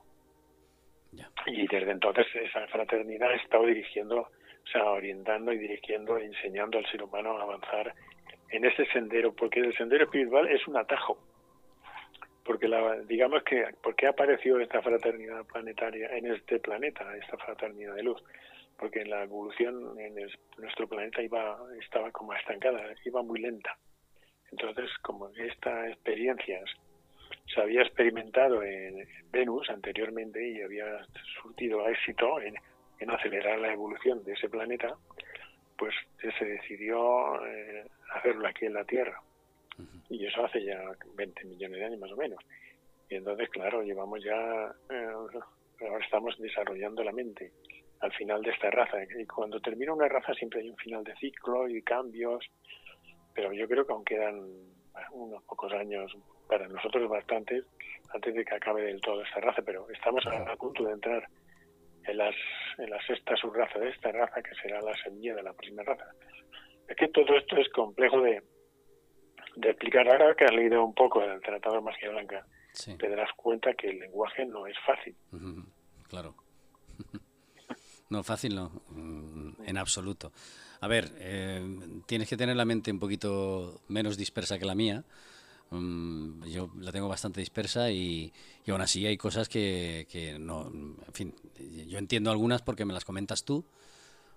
Y 1.46 1.66
desde 1.66 1.90
entonces 1.90 2.26
esa 2.34 2.66
fraternidad 2.68 3.30
ha 3.30 3.34
estado 3.34 3.66
dirigiendo, 3.66 4.20
o 4.20 4.66
sea, 4.70 4.84
orientando 4.84 5.52
y 5.52 5.58
dirigiendo, 5.58 6.18
e 6.18 6.26
enseñando 6.26 6.78
al 6.78 6.86
ser 6.86 7.02
humano 7.02 7.36
a 7.36 7.42
avanzar 7.42 7.94
en 8.50 8.64
ese 8.64 8.84
sendero, 8.86 9.34
porque 9.34 9.60
el 9.60 9.76
sendero 9.76 10.04
espiritual 10.04 10.48
es 10.48 10.66
un 10.66 10.76
atajo 10.76 11.18
porque 12.50 12.66
la, 12.66 13.00
digamos 13.02 13.44
que 13.44 13.64
¿por 13.80 13.94
qué 13.94 14.08
apareció 14.08 14.58
esta 14.58 14.82
fraternidad 14.82 15.44
planetaria 15.46 16.08
en 16.16 16.32
este 16.32 16.58
planeta, 16.58 17.16
esta 17.16 17.36
fraternidad 17.36 17.94
de 17.94 18.02
luz? 18.02 18.20
Porque 18.76 19.02
en 19.02 19.10
la 19.10 19.22
evolución 19.22 19.96
en 20.00 20.16
nuestro 20.58 20.88
planeta 20.88 21.22
iba 21.22 21.58
estaba 21.80 22.10
como 22.10 22.34
estancada, 22.34 22.82
iba 23.04 23.22
muy 23.22 23.40
lenta. 23.40 23.76
Entonces, 24.52 24.90
como 25.02 25.28
estas 25.30 25.90
experiencias 25.90 26.64
se 27.52 27.60
había 27.60 27.82
experimentado 27.82 28.62
en 28.62 29.06
Venus 29.30 29.68
anteriormente 29.70 30.46
y 30.46 30.62
había 30.62 31.04
surtido 31.42 31.86
éxito 31.88 32.40
en, 32.40 32.54
acelerar 33.10 33.58
la 33.58 33.72
evolución 33.72 34.22
de 34.24 34.34
ese 34.34 34.48
planeta, 34.48 34.94
pues 35.78 35.94
se 36.20 36.44
decidió 36.44 37.44
eh, 37.46 37.86
hacerlo 38.14 38.46
aquí 38.46 38.66
en 38.66 38.74
la 38.74 38.84
Tierra 38.84 39.20
y 40.08 40.26
eso 40.26 40.44
hace 40.44 40.62
ya 40.64 40.78
20 41.14 41.44
millones 41.44 41.78
de 41.78 41.84
años 41.84 42.00
más 42.00 42.12
o 42.12 42.16
menos. 42.16 42.38
Y 43.08 43.16
entonces, 43.16 43.48
claro, 43.50 43.82
llevamos 43.82 44.22
ya, 44.22 44.74
eh, 44.90 45.06
ahora 45.80 46.04
estamos 46.04 46.36
desarrollando 46.38 47.02
la 47.02 47.12
mente 47.12 47.52
al 48.00 48.12
final 48.12 48.42
de 48.42 48.50
esta 48.50 48.70
raza. 48.70 48.98
Y 49.18 49.24
cuando 49.26 49.60
termina 49.60 49.92
una 49.92 50.08
raza 50.08 50.34
siempre 50.34 50.60
hay 50.60 50.70
un 50.70 50.76
final 50.76 51.04
de 51.04 51.14
ciclo 51.16 51.68
y 51.68 51.82
cambios, 51.82 52.44
pero 53.34 53.52
yo 53.52 53.68
creo 53.68 53.86
que 53.86 53.92
aún 53.92 54.04
quedan 54.04 54.40
unos 55.12 55.42
pocos 55.44 55.72
años, 55.72 56.12
para 56.48 56.66
nosotros 56.68 57.08
bastantes, 57.08 57.64
antes 58.12 58.34
de 58.34 58.44
que 58.44 58.54
acabe 58.54 58.82
del 58.82 59.00
todo 59.00 59.22
esta 59.22 59.40
raza, 59.40 59.62
pero 59.62 59.88
estamos 59.90 60.24
a, 60.26 60.56
punto 60.56 60.84
de 60.84 60.92
entrar 60.92 61.28
en, 62.04 62.16
las, 62.16 62.34
en 62.78 62.90
la 62.90 63.00
sexta 63.06 63.36
subraza 63.36 63.78
de 63.78 63.90
esta 63.90 64.10
raza, 64.10 64.42
que 64.42 64.54
será 64.56 64.80
la 64.80 64.94
semilla 65.02 65.34
de 65.34 65.42
la 65.42 65.52
próxima 65.52 65.82
raza. 65.82 66.06
Es 66.88 66.96
que 66.96 67.08
todo 67.08 67.36
esto 67.36 67.56
es 67.56 67.68
complejo 67.68 68.20
de, 68.20 68.42
de 69.56 69.70
explicar 69.70 70.08
ahora 70.08 70.34
que 70.34 70.44
has 70.44 70.52
leído 70.52 70.84
un 70.84 70.94
poco 70.94 71.20
del 71.20 71.40
Tratado 71.40 71.76
de 71.76 71.82
Magia 71.82 72.10
Blanca, 72.10 72.44
te 72.98 73.08
darás 73.08 73.30
cuenta 73.36 73.74
que 73.74 73.90
el 73.90 73.98
lenguaje 73.98 74.46
no 74.46 74.66
es 74.66 74.76
fácil. 74.86 75.16
Claro. 76.08 76.34
no, 78.10 78.22
fácil 78.22 78.54
no, 78.54 78.70
en 79.66 79.78
absoluto. 79.78 80.32
A 80.80 80.88
ver, 80.88 81.12
eh, 81.18 81.62
tienes 82.06 82.28
que 82.28 82.36
tener 82.36 82.56
la 82.56 82.64
mente 82.64 82.90
un 82.90 82.98
poquito 82.98 83.82
menos 83.88 84.16
dispersa 84.16 84.58
que 84.58 84.64
la 84.64 84.74
mía. 84.74 85.04
Mm, 85.70 86.44
yo 86.46 86.70
la 86.78 86.90
tengo 86.90 87.08
bastante 87.08 87.40
dispersa 87.40 87.90
y, 87.90 88.32
y 88.64 88.70
aún 88.70 88.80
así 88.80 89.06
hay 89.06 89.16
cosas 89.16 89.48
que, 89.48 90.06
que, 90.10 90.38
no, 90.38 90.66
en 90.68 91.12
fin, 91.12 91.34
yo 91.86 91.98
entiendo 91.98 92.30
algunas 92.30 92.62
porque 92.62 92.84
me 92.84 92.94
las 92.94 93.04
comentas 93.04 93.44
tú, 93.44 93.64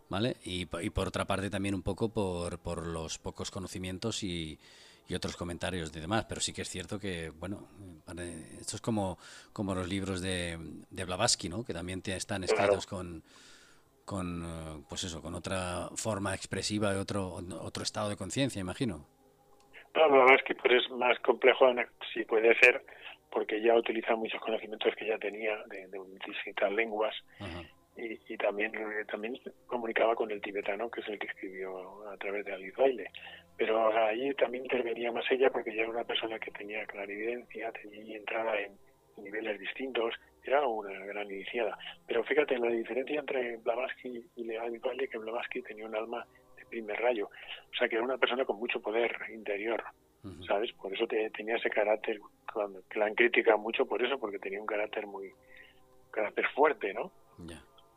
¿vale? 0.10 0.38
Y, 0.44 0.68
y 0.82 0.90
por 0.92 1.08
otra 1.08 1.26
parte 1.26 1.50
también 1.50 1.76
un 1.76 1.82
poco 1.82 2.10
por, 2.10 2.60
por 2.60 2.86
los 2.86 3.18
pocos 3.18 3.50
conocimientos 3.50 4.22
y, 4.24 4.60
y 5.08 5.16
otros 5.16 5.36
comentarios 5.36 5.92
de 5.92 6.02
demás, 6.02 6.26
pero 6.28 6.42
sí 6.42 6.54
que 6.54 6.62
es 6.62 6.70
cierto 6.70 7.00
que, 7.00 7.30
bueno, 7.30 7.68
esto 8.60 8.76
es 8.76 8.82
como, 8.82 9.18
como 9.52 9.76
los 9.76 9.88
libros 9.88 10.22
de, 10.22 10.58
de 10.90 11.06
Blavatsky, 11.06 11.50
¿no? 11.50 11.64
Que 11.64 11.74
también 11.74 12.02
están 12.06 12.44
escritos 12.44 12.86
con, 12.86 13.24
con, 14.06 14.44
eh, 14.44 14.84
pues 14.90 15.04
eso, 15.04 15.22
con 15.22 15.36
otra 15.36 15.90
forma 15.96 16.34
expresiva 16.34 16.94
y 16.94 16.98
otro, 16.98 17.40
otro 17.62 17.84
estado 17.84 18.10
de 18.10 18.18
conciencia, 18.18 18.60
imagino. 18.60 19.06
No, 19.96 20.10
Blavatsky 20.10 20.54
pues 20.56 20.84
es 20.84 20.92
más 20.92 21.18
complejo, 21.20 21.66
si 22.14 22.26
puede 22.26 22.58
ser, 22.60 22.84
porque 23.32 23.62
ya 23.62 23.76
utiliza 23.76 24.16
muchos 24.16 24.42
conocimientos 24.42 24.94
que 24.96 25.08
ya 25.08 25.18
tenía 25.18 25.58
de, 25.68 25.88
de 25.88 26.00
distintas 26.26 26.72
lenguas 26.72 27.14
y, 27.96 28.38
también 28.38 28.74
eh, 28.76 29.06
también 29.10 29.40
comunicaba 29.68 30.16
con 30.16 30.32
el 30.32 30.42
tibetano, 30.42 30.90
que 30.90 31.02
es 31.02 31.08
el 31.08 31.20
que 31.20 31.28
escribió 31.28 32.10
a 32.10 32.18
través 32.18 32.44
de 32.46 32.54
Alice 32.54 32.76
Baile. 32.76 33.10
Pero 33.58 33.96
ahí 33.96 34.34
también 34.34 34.64
intervenía 34.64 35.12
más 35.12 35.26
ella 35.30 35.52
porque 35.52 35.76
ya 35.76 35.84
era 35.84 35.92
una 35.92 36.04
persona 36.04 36.40
que 36.40 36.52
tenía 36.52 36.86
clarividencia, 36.86 37.72
tenía 37.72 38.18
entrada 38.18 38.60
en 38.60 38.74
niveles 39.24 39.60
distintos, 39.60 40.16
era 40.44 40.68
una 40.68 41.06
gran 41.06 41.32
iniciada. 41.32 41.78
Pero 42.08 42.24
fíjate, 42.24 42.58
la 42.58 42.70
diferencia 42.70 43.20
entre 43.20 43.58
Blavatsky 43.58 44.26
y 44.36 44.56
Alice 44.56 44.86
Baile, 44.86 45.08
que 45.08 45.18
Blavatsky 45.18 45.62
tenía 45.62 45.86
un 45.86 45.96
alma 45.96 46.26
de 46.58 46.66
primer 46.66 47.00
rayo, 47.00 47.28
o 47.28 47.76
sea 47.78 47.88
que 47.88 47.96
era 47.96 48.04
una 48.04 48.18
persona 48.18 48.46
con 48.46 48.58
mucho 48.58 48.82
poder 48.82 49.16
interior. 49.34 49.84
¿sabes? 50.48 50.72
Por 50.74 50.94
eso 50.94 51.06
tenía 51.06 51.58
ese 51.58 51.70
carácter, 51.70 52.18
que 52.90 53.00
la 53.00 53.08
han 53.08 53.16
criticado 53.16 53.58
mucho 53.58 53.86
por 53.86 54.02
eso, 54.02 54.18
porque 54.18 54.40
tenía 54.40 54.62
un 54.62 54.66
carácter 54.66 55.06
muy, 55.06 55.34
carácter 56.12 56.48
fuerte, 56.56 56.94
¿no? 56.94 57.12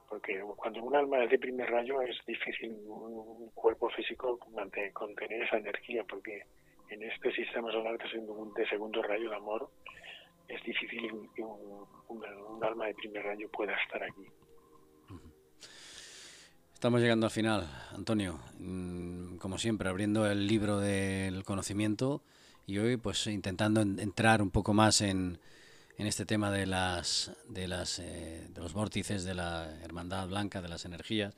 Porque 0.09 0.40
cuando 0.56 0.82
un 0.82 0.96
alma 0.96 1.22
es 1.24 1.30
de 1.30 1.38
primer 1.38 1.70
rayo 1.70 2.00
es 2.00 2.16
difícil 2.26 2.72
un 2.87 3.50
cuerpo 3.54 3.90
físico 3.90 4.38
mantener, 4.52 4.92
contener 4.92 5.42
esa 5.42 5.59
energía, 5.59 6.04
porque 6.04 6.42
en 6.90 7.02
este 7.02 7.32
sistema 7.32 7.70
solar 7.72 7.98
de 7.98 8.68
segundo 8.68 9.02
rayo 9.02 9.30
de 9.30 9.37
amor 9.37 9.68
es 10.48 10.62
difícil 10.64 11.28
que 11.35 11.42
un, 11.42 12.64
alma 12.64 12.87
de 12.87 12.94
primer 12.94 13.24
rayo 13.24 13.48
pueda 13.50 13.74
estar 13.85 14.02
aquí. 14.02 14.26
Estamos 16.72 17.00
llegando 17.00 17.26
al 17.26 17.32
final, 17.32 17.68
Antonio. 17.92 18.38
Mm, 18.59 19.37
como 19.37 19.59
siempre, 19.59 19.88
abriendo 19.88 20.30
el 20.30 20.46
libro 20.46 20.78
del 20.78 21.44
conocimiento 21.44 22.22
y 22.66 22.78
hoy 22.78 22.96
pues 22.96 23.26
intentando 23.26 23.80
entrar 23.80 24.42
un 24.42 24.50
poco 24.50 24.74
más 24.74 25.00
en, 25.00 25.38
en 25.98 26.06
este 26.06 26.26
tema 26.26 26.50
de 26.50 26.66
las 26.66 27.32
de 27.48 27.68
las 27.68 27.98
eh, 27.98 28.46
de 28.50 28.61
los 28.61 28.72
vórtices 28.72 29.24
de 29.24 29.35
la 29.35 29.70
hermandad 29.82 30.28
blanca 30.28 30.61
de 30.61 30.68
las 30.68 30.85
energías. 30.85 31.35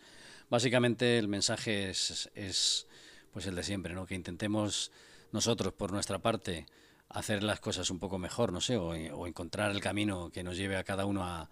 Básicamente 0.50 1.18
el 1.18 1.28
mensaje 1.28 1.90
es, 1.90 2.30
es 2.34 2.86
pues 3.32 3.46
el 3.46 3.54
de 3.54 3.62
siempre, 3.62 3.94
¿no? 3.94 4.06
Que 4.06 4.14
intentemos 4.14 4.90
nosotros 5.30 5.72
por 5.72 5.92
nuestra 5.92 6.18
parte 6.18 6.66
hacer 7.08 7.42
las 7.42 7.60
cosas 7.60 7.90
un 7.90 7.98
poco 7.98 8.18
mejor, 8.18 8.52
no 8.52 8.60
sé, 8.60 8.76
o, 8.76 9.26
encontrar 9.26 9.70
el 9.70 9.80
camino 9.80 10.30
que 10.30 10.42
nos 10.42 10.56
lleve 10.56 10.76
a 10.76 10.84
cada 10.84 11.06
uno 11.06 11.24
a, 11.24 11.48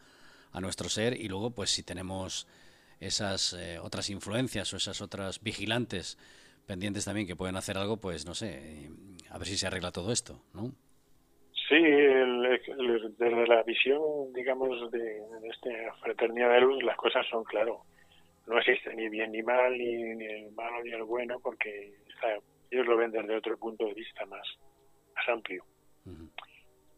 nuestro 0.61 0.89
ser 0.89 1.21
y 1.21 1.29
luego 1.29 1.51
pues 1.51 1.69
si 1.69 1.83
tenemos 1.83 2.49
esas 2.99 3.53
eh, 3.53 3.79
otras 3.79 4.09
influencias 4.09 4.73
o 4.73 4.79
esas 4.79 5.03
otras 5.03 5.43
vigilantes 5.43 6.17
pendientes 6.67 7.05
también 7.05 7.27
que 7.27 7.37
pueden 7.37 7.57
hacer 7.57 7.77
algo, 7.77 7.99
pues 7.99 8.25
no 8.25 8.35
sé, 8.35 8.89
a 9.29 9.37
ver 9.37 9.47
si 9.47 9.59
se 9.59 9.67
arregla 9.67 9.93
todo 9.93 10.13
esto, 10.13 10.41
¿no? 10.55 10.73
Sí, 11.69 11.83
desde 11.83 13.47
la 13.49 13.63
visión, 13.65 14.33
digamos, 14.33 14.91
de, 14.93 15.21
esta 15.51 15.95
fraternidad 16.01 16.53
de 16.53 16.61
luz, 16.61 16.83
las 16.85 16.97
cosas 16.97 17.27
son 17.29 17.43
claro. 17.45 17.83
No 18.47 18.59
existe 18.59 18.95
ni 18.95 19.09
bien 19.09 19.33
ni 19.33 19.43
mal, 19.43 19.77
ni, 19.77 20.25
el 20.25 20.53
malo 20.53 20.83
ni 20.85 20.93
el 20.93 21.03
bueno, 21.03 21.41
porque 21.43 21.93
ellos 22.71 22.87
lo 22.87 22.97
ven 22.97 23.11
desde 23.11 23.37
otro 23.37 23.57
punto 23.59 23.85
de 23.87 23.95
vista 23.95 24.25
más, 24.27 24.47
más 25.17 25.29
amplio. 25.29 25.65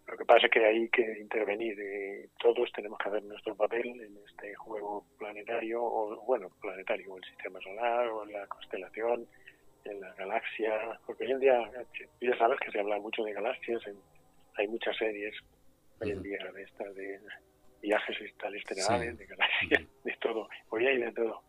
Lo 0.06 0.16
que 0.16 0.24
pasa 0.24 0.46
es 0.46 0.52
que 0.52 0.64
hay 0.64 0.88
que 0.88 1.18
intervenir. 1.20 1.78
Eh, 1.78 2.28
todos 2.38 2.70
tenemos 2.72 2.98
que 2.98 3.08
hacer 3.08 3.22
nuestro 3.24 3.54
papel 3.54 3.86
en 3.86 4.16
este 4.26 4.54
juego 4.54 5.04
planetario, 5.18 5.82
o 5.82 6.24
bueno, 6.24 6.50
planetario, 6.60 7.12
o 7.12 7.18
el 7.18 7.24
sistema 7.24 7.60
solar, 7.60 8.08
o 8.08 8.24
la 8.24 8.46
constelación, 8.46 9.26
en 9.84 10.00
la 10.00 10.12
galaxia. 10.14 10.98
Porque 11.06 11.24
hoy 11.24 11.32
en 11.32 11.40
día, 11.40 11.70
ya 12.20 12.38
sabes 12.38 12.58
que 12.60 12.70
se 12.70 12.80
habla 12.80 12.98
mucho 12.98 13.22
de 13.22 13.32
galaxias, 13.32 13.82
hay 14.54 14.68
muchas 14.68 14.96
series 14.96 15.34
hoy 16.00 16.10
en 16.10 16.22
día 16.22 16.38
de 16.54 16.62
estas 16.62 16.94
de 16.94 17.20
viajes 17.82 18.20
interestelares, 18.20 19.18
de 19.18 19.26
galaxias, 19.26 19.82
de 20.04 20.16
todo. 20.20 20.48
Hoy 20.70 20.86
hay 20.86 20.98
de 20.98 21.12
todo. 21.12 21.42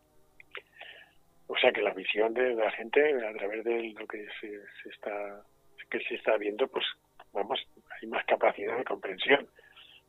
O 1.46 1.56
sea 1.56 1.72
que 1.72 1.82
la 1.82 1.92
visión 1.94 2.32
de 2.34 2.54
la 2.54 2.70
gente 2.72 3.26
a 3.26 3.32
través 3.32 3.64
de 3.64 3.94
lo 3.98 4.06
que 4.06 4.26
se, 4.40 4.60
se 4.82 4.88
está 4.90 5.42
que 5.90 6.00
se 6.00 6.14
está 6.14 6.36
viendo, 6.36 6.66
pues 6.68 6.84
vamos, 7.32 7.60
hay 8.00 8.08
más 8.08 8.24
capacidad 8.24 8.76
de 8.76 8.84
comprensión, 8.84 9.46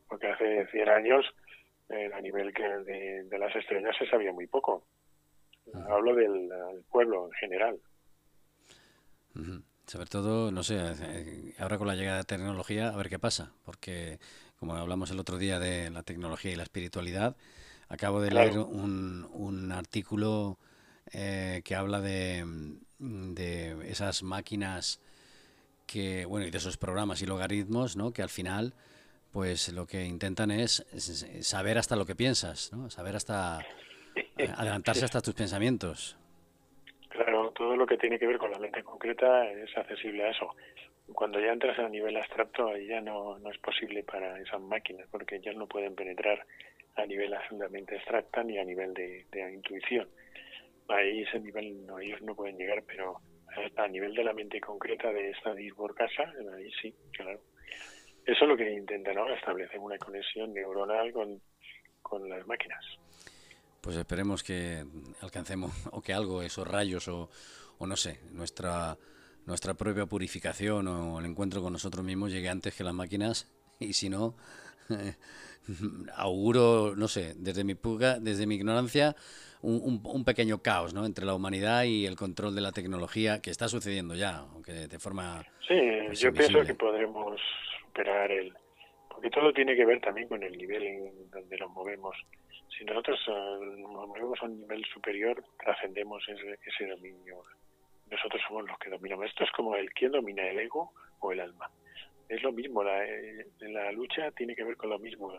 porque 0.07 0.27
hace 0.27 0.67
100 0.67 0.89
años 0.89 1.25
eh, 1.89 2.09
a 2.13 2.21
nivel 2.21 2.53
que 2.53 2.63
de, 2.63 3.37
las 3.37 3.55
estrellas 3.55 3.95
se 3.97 4.07
sabía 4.07 4.31
muy 4.31 4.47
poco. 4.47 4.83
Hablo 5.89 6.15
del, 6.15 6.49
pueblo 6.89 7.27
en 7.27 7.31
general. 7.33 7.79
Sobre 9.85 10.05
todo, 10.05 10.51
no 10.51 10.63
sé, 10.63 10.77
eh, 10.79 11.53
ahora 11.59 11.77
con 11.77 11.87
la 11.87 11.95
llegada 11.95 12.19
de 12.19 12.23
tecnología, 12.23 12.89
a 12.89 12.97
ver 12.97 13.09
qué 13.09 13.19
pasa, 13.19 13.53
porque 13.65 14.19
como 14.57 14.75
hablamos 14.75 15.11
el 15.11 15.19
otro 15.19 15.37
día 15.37 15.59
de 15.59 15.89
la 15.89 16.03
tecnología 16.03 16.51
y 16.51 16.55
la 16.55 16.63
espiritualidad, 16.63 17.35
acabo 17.89 18.21
de 18.21 18.31
leer 18.31 18.59
un, 18.59 19.27
un 19.33 19.71
artículo 19.71 20.57
eh, 21.13 21.61
que 21.65 21.75
habla 21.75 21.99
de, 21.99 22.45
de 22.99 23.89
esas 23.89 24.23
máquinas 24.23 25.01
que, 25.91 26.25
bueno, 26.25 26.45
y 26.45 26.51
de 26.51 26.57
esos 26.57 26.77
programas 26.77 27.21
y 27.21 27.25
logaritmos, 27.25 27.97
¿no? 27.97 28.13
Que 28.13 28.21
al 28.21 28.29
final, 28.29 28.73
pues 29.31 29.71
lo 29.73 29.85
que 29.85 30.05
intentan 30.05 30.51
es, 30.51 30.85
saber 31.41 31.77
hasta 31.77 31.95
lo 31.95 32.05
que 32.05 32.15
piensas, 32.15 32.71
¿no? 32.73 32.89
Saber 32.89 33.15
hasta, 33.15 33.59
adelantarse 34.57 35.05
hasta 35.05 35.21
tus 35.21 35.33
pensamientos. 35.33 36.17
Claro, 37.09 37.51
todo 37.51 37.75
lo 37.75 37.85
que 37.85 37.97
tiene 37.97 38.17
que 38.17 38.27
ver 38.27 38.37
con 38.37 38.51
la 38.51 38.59
mente 38.59 38.83
concreta 38.83 39.49
es 39.51 39.75
accesible 39.77 40.23
a 40.23 40.31
eso. 40.31 40.55
Cuando 41.13 41.41
ya 41.41 41.51
entras 41.51 41.77
a 41.77 41.89
nivel 41.89 42.15
abstracto, 42.15 42.67
ahí 42.67 42.87
ya 42.87 43.01
no, 43.01 43.37
no 43.39 43.51
es 43.51 43.57
posible 43.57 44.03
para 44.03 44.39
esas 44.39 44.61
máquinas, 44.61 45.07
porque 45.11 45.41
ya 45.41 45.51
no 45.53 45.67
pueden 45.67 45.93
penetrar 45.93 46.45
a 46.95 47.05
nivel 47.05 47.33
absolutamente 47.33 47.95
abstracta 47.95 48.43
ni 48.43 48.57
a 48.57 48.63
nivel 48.63 48.93
de, 48.93 49.25
de 49.29 49.53
intuición. 49.53 50.07
Ahí 50.87 51.23
ese 51.23 51.39
nivel 51.39 51.85
no, 51.85 51.99
ellos 51.99 52.21
no 52.21 52.35
pueden 52.35 52.57
llegar, 52.57 52.83
pero 52.87 53.19
a 53.77 53.87
nivel 53.87 54.13
de 54.13 54.23
la 54.23 54.33
mente 54.33 54.59
concreta 54.59 55.11
de 55.11 55.31
esta 55.31 55.53
por 55.75 55.95
ahí 56.55 56.71
sí, 56.81 56.93
claro. 57.11 57.39
Eso 58.25 58.43
es 58.43 58.47
lo 58.47 58.55
que 58.55 58.71
intentan 58.71 59.17
ahora, 59.17 59.35
establecer 59.35 59.79
una 59.79 59.97
conexión 59.97 60.53
neuronal 60.53 61.11
con, 61.11 61.41
con 62.01 62.29
las 62.29 62.45
máquinas. 62.45 62.83
Pues 63.81 63.95
esperemos 63.95 64.43
que 64.43 64.85
alcancemos, 65.21 65.71
o 65.91 66.01
que 66.01 66.13
algo, 66.13 66.43
esos 66.43 66.67
rayos, 66.67 67.07
o, 67.07 67.29
o 67.79 67.87
no 67.87 67.95
sé, 67.95 68.19
nuestra, 68.31 68.95
nuestra 69.47 69.73
propia 69.73 70.05
purificación 70.05 70.87
o 70.87 71.19
el 71.19 71.25
encuentro 71.25 71.61
con 71.61 71.73
nosotros 71.73 72.05
mismos 72.05 72.31
llegue 72.31 72.49
antes 72.49 72.75
que 72.75 72.83
las 72.83 72.93
máquinas, 72.93 73.51
y 73.79 73.93
si 73.93 74.09
no, 74.09 74.35
auguro, 76.15 76.95
no 76.95 77.07
sé, 77.07 77.33
desde 77.37 77.63
mi 77.63 77.73
puga, 77.73 78.19
desde 78.19 78.45
mi 78.45 78.55
ignorancia, 78.55 79.15
un, 79.61 80.01
un, 80.03 80.25
pequeño 80.25 80.61
caos 80.61 80.93
¿no? 80.93 81.05
entre 81.05 81.25
la 81.25 81.33
humanidad 81.33 81.83
y 81.83 82.05
el 82.05 82.15
control 82.15 82.55
de 82.55 82.61
la 82.61 82.71
tecnología 82.71 83.41
que 83.41 83.51
está 83.51 83.67
sucediendo 83.67 84.15
ya, 84.15 84.39
aunque 84.53 84.87
de 84.87 84.99
forma... 84.99 85.43
Sí, 85.67 85.79
pues, 86.07 86.19
yo 86.19 86.33
pienso 86.33 86.63
que 86.63 86.75
podremos 86.75 87.39
superar 87.85 88.31
el... 88.31 88.53
Porque 89.09 89.29
todo 89.29 89.53
tiene 89.53 89.75
que 89.75 89.85
ver 89.85 90.01
también 90.01 90.27
con 90.27 90.41
el 90.41 90.57
nivel 90.57 90.83
en 90.83 91.29
donde 91.29 91.57
nos 91.57 91.69
movemos. 91.71 92.15
Si 92.75 92.83
nosotros 92.85 93.19
eh, 93.27 93.75
nos 93.77 94.07
movemos 94.07 94.39
a 94.41 94.45
un 94.45 94.61
nivel 94.61 94.83
superior, 94.85 95.43
trascendemos 95.59 96.23
ese, 96.27 96.57
ese 96.65 96.87
dominio. 96.87 97.43
Nosotros 98.09 98.41
somos 98.47 98.67
los 98.67 98.79
que 98.79 98.89
dominamos. 98.89 99.27
Esto 99.27 99.43
es 99.43 99.51
como 99.51 99.75
el 99.75 99.91
quién 99.93 100.11
domina 100.11 100.47
el 100.47 100.59
ego 100.59 100.91
o 101.19 101.31
el 101.31 101.39
alma. 101.41 101.69
Es 102.27 102.41
lo 102.41 102.51
mismo, 102.51 102.83
la, 102.83 103.05
eh, 103.05 103.45
la 103.59 103.91
lucha 103.91 104.31
tiene 104.31 104.55
que 104.55 104.63
ver 104.63 104.77
con 104.77 104.89
lo 104.89 104.97
mismo 104.97 105.31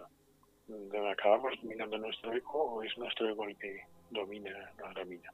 acabamos 1.10 1.52
dominando 1.62 1.98
nuestro 1.98 2.32
ego 2.32 2.74
o 2.74 2.82
es 2.82 2.96
nuestro 2.98 3.28
ego 3.28 3.44
el 3.44 3.56
que 3.56 3.82
domina, 4.10 4.50
nos 4.78 4.94
domina. 4.94 5.32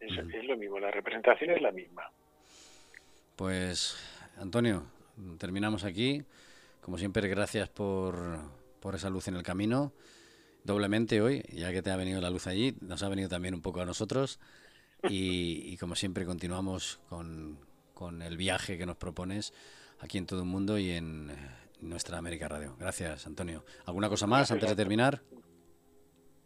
Es, 0.00 0.12
es 0.12 0.44
lo 0.44 0.56
mismo, 0.56 0.80
la 0.80 0.90
representación 0.90 1.50
es 1.50 1.62
la 1.62 1.70
misma. 1.70 2.10
Pues, 3.36 3.96
Antonio, 4.36 4.84
terminamos 5.38 5.84
aquí. 5.84 6.24
Como 6.80 6.98
siempre, 6.98 7.28
gracias 7.28 7.68
por, 7.68 8.40
por 8.80 8.94
esa 8.94 9.10
luz 9.10 9.28
en 9.28 9.36
el 9.36 9.42
camino. 9.42 9.92
Doblemente 10.64 11.20
hoy, 11.20 11.42
ya 11.52 11.72
que 11.72 11.82
te 11.82 11.90
ha 11.90 11.96
venido 11.96 12.20
la 12.20 12.30
luz 12.30 12.46
allí, 12.46 12.76
nos 12.80 13.02
ha 13.02 13.08
venido 13.08 13.28
también 13.28 13.54
un 13.54 13.62
poco 13.62 13.80
a 13.80 13.86
nosotros. 13.86 14.40
Y, 15.08 15.72
y 15.72 15.76
como 15.76 15.94
siempre, 15.94 16.24
continuamos 16.24 17.00
con, 17.08 17.58
con 17.94 18.22
el 18.22 18.36
viaje 18.36 18.78
que 18.78 18.86
nos 18.86 18.96
propones 18.96 19.52
aquí 20.00 20.18
en 20.18 20.26
todo 20.26 20.40
el 20.40 20.46
mundo 20.46 20.78
y 20.78 20.90
en 20.90 21.30
nuestra 21.82 22.18
América 22.18 22.48
Radio. 22.48 22.76
Gracias, 22.78 23.26
Antonio. 23.26 23.64
¿Alguna 23.86 24.08
cosa 24.08 24.26
más 24.26 24.50
antes 24.50 24.68
de 24.70 24.76
terminar? 24.76 25.20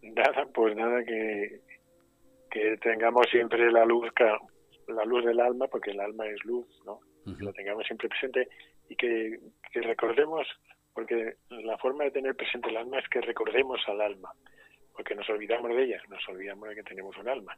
Nada, 0.02 0.46
pues 0.52 0.74
nada, 0.76 1.04
que, 1.04 1.60
que 2.50 2.76
tengamos 2.78 3.26
siempre 3.30 3.70
la 3.70 3.84
luz, 3.84 4.08
la 4.88 5.04
luz 5.04 5.24
del 5.24 5.40
alma, 5.40 5.66
porque 5.68 5.90
el 5.90 6.00
alma 6.00 6.26
es 6.26 6.44
luz, 6.44 6.66
¿no? 6.84 7.00
Que 7.24 7.44
lo 7.44 7.52
tengamos 7.52 7.84
siempre 7.86 8.08
presente 8.08 8.48
y 8.88 8.94
que, 8.94 9.40
recordemos, 9.74 10.46
porque 10.94 11.34
la 11.50 11.76
forma 11.78 12.04
de 12.04 12.12
tener 12.12 12.36
presente 12.36 12.68
el 12.70 12.76
alma 12.76 12.98
es 13.00 13.08
que 13.08 13.20
recordemos 13.20 13.80
al 13.88 14.00
alma, 14.00 14.32
porque 14.92 15.14
nos 15.14 15.28
olvidamos 15.28 15.70
de 15.74 15.84
ella, 15.84 16.00
nos 16.08 16.26
olvidamos 16.28 16.68
de 16.68 16.76
que 16.76 16.82
tenemos 16.84 17.16
un 17.18 17.28
alma. 17.28 17.56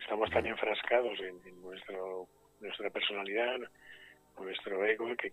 estamos 0.00 0.30
tan 0.30 0.46
enfrascados 0.46 1.18
en, 1.20 1.62
nuestro, 1.62 2.28
nuestra 2.60 2.90
personalidad, 2.90 3.58
nuestro 4.38 4.84
ego, 4.84 5.06
que, 5.16 5.32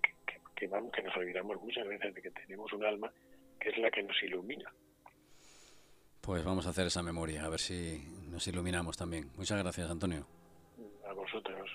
que, 0.55 0.67
vamos, 0.67 0.91
que 0.91 1.01
nos 1.03 1.15
olvidamos 1.15 1.61
muchas 1.61 1.87
veces 1.87 2.13
de 2.13 2.21
que 2.21 2.31
tenemos 2.31 2.71
un 2.73 2.83
alma 2.85 3.11
que 3.59 3.69
es 3.69 3.77
la 3.77 3.91
que 3.91 4.03
nos 4.03 4.21
ilumina. 4.23 4.71
Pues 6.21 6.43
vamos 6.43 6.65
a 6.65 6.69
hacer 6.69 6.87
esa 6.87 7.03
memoria, 7.03 7.45
a 7.45 7.49
ver 7.49 7.59
si 7.59 8.03
nos 8.29 8.47
iluminamos 8.47 8.97
también. 8.97 9.29
Muchas 9.37 9.61
gracias, 9.61 9.89
Antonio. 9.89 10.25
A 11.07 11.13
vosotros. 11.13 11.69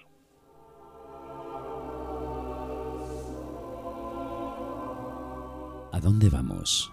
¿A 5.93 6.01
dónde 6.01 6.29
vamos? 6.31 6.93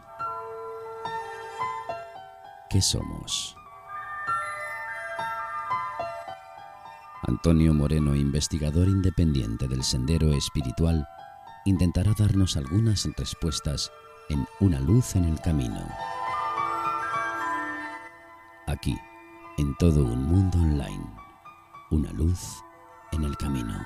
¿Qué 2.69 2.82
somos? 2.82 3.56
Antonio 7.23 7.73
Moreno, 7.73 8.15
investigador 8.15 8.88
independiente 8.88 9.67
del 9.67 9.84
Sendero 9.84 10.32
Espiritual, 10.34 11.08
intentará 11.67 12.13
darnos 12.17 12.56
algunas 12.56 13.10
respuestas 13.17 13.91
en 14.30 14.47
Una 14.62 14.80
luz 14.80 15.15
en 15.17 15.25
el 15.25 15.39
camino. 15.41 15.86
Aquí, 18.67 18.97
en 19.58 19.75
todo 19.75 20.06
un 20.06 20.23
mundo 20.23 20.58
online, 20.60 21.06
una 21.91 22.12
luz 22.13 22.63
en 23.12 23.25
el 23.25 23.36
camino. 23.36 23.86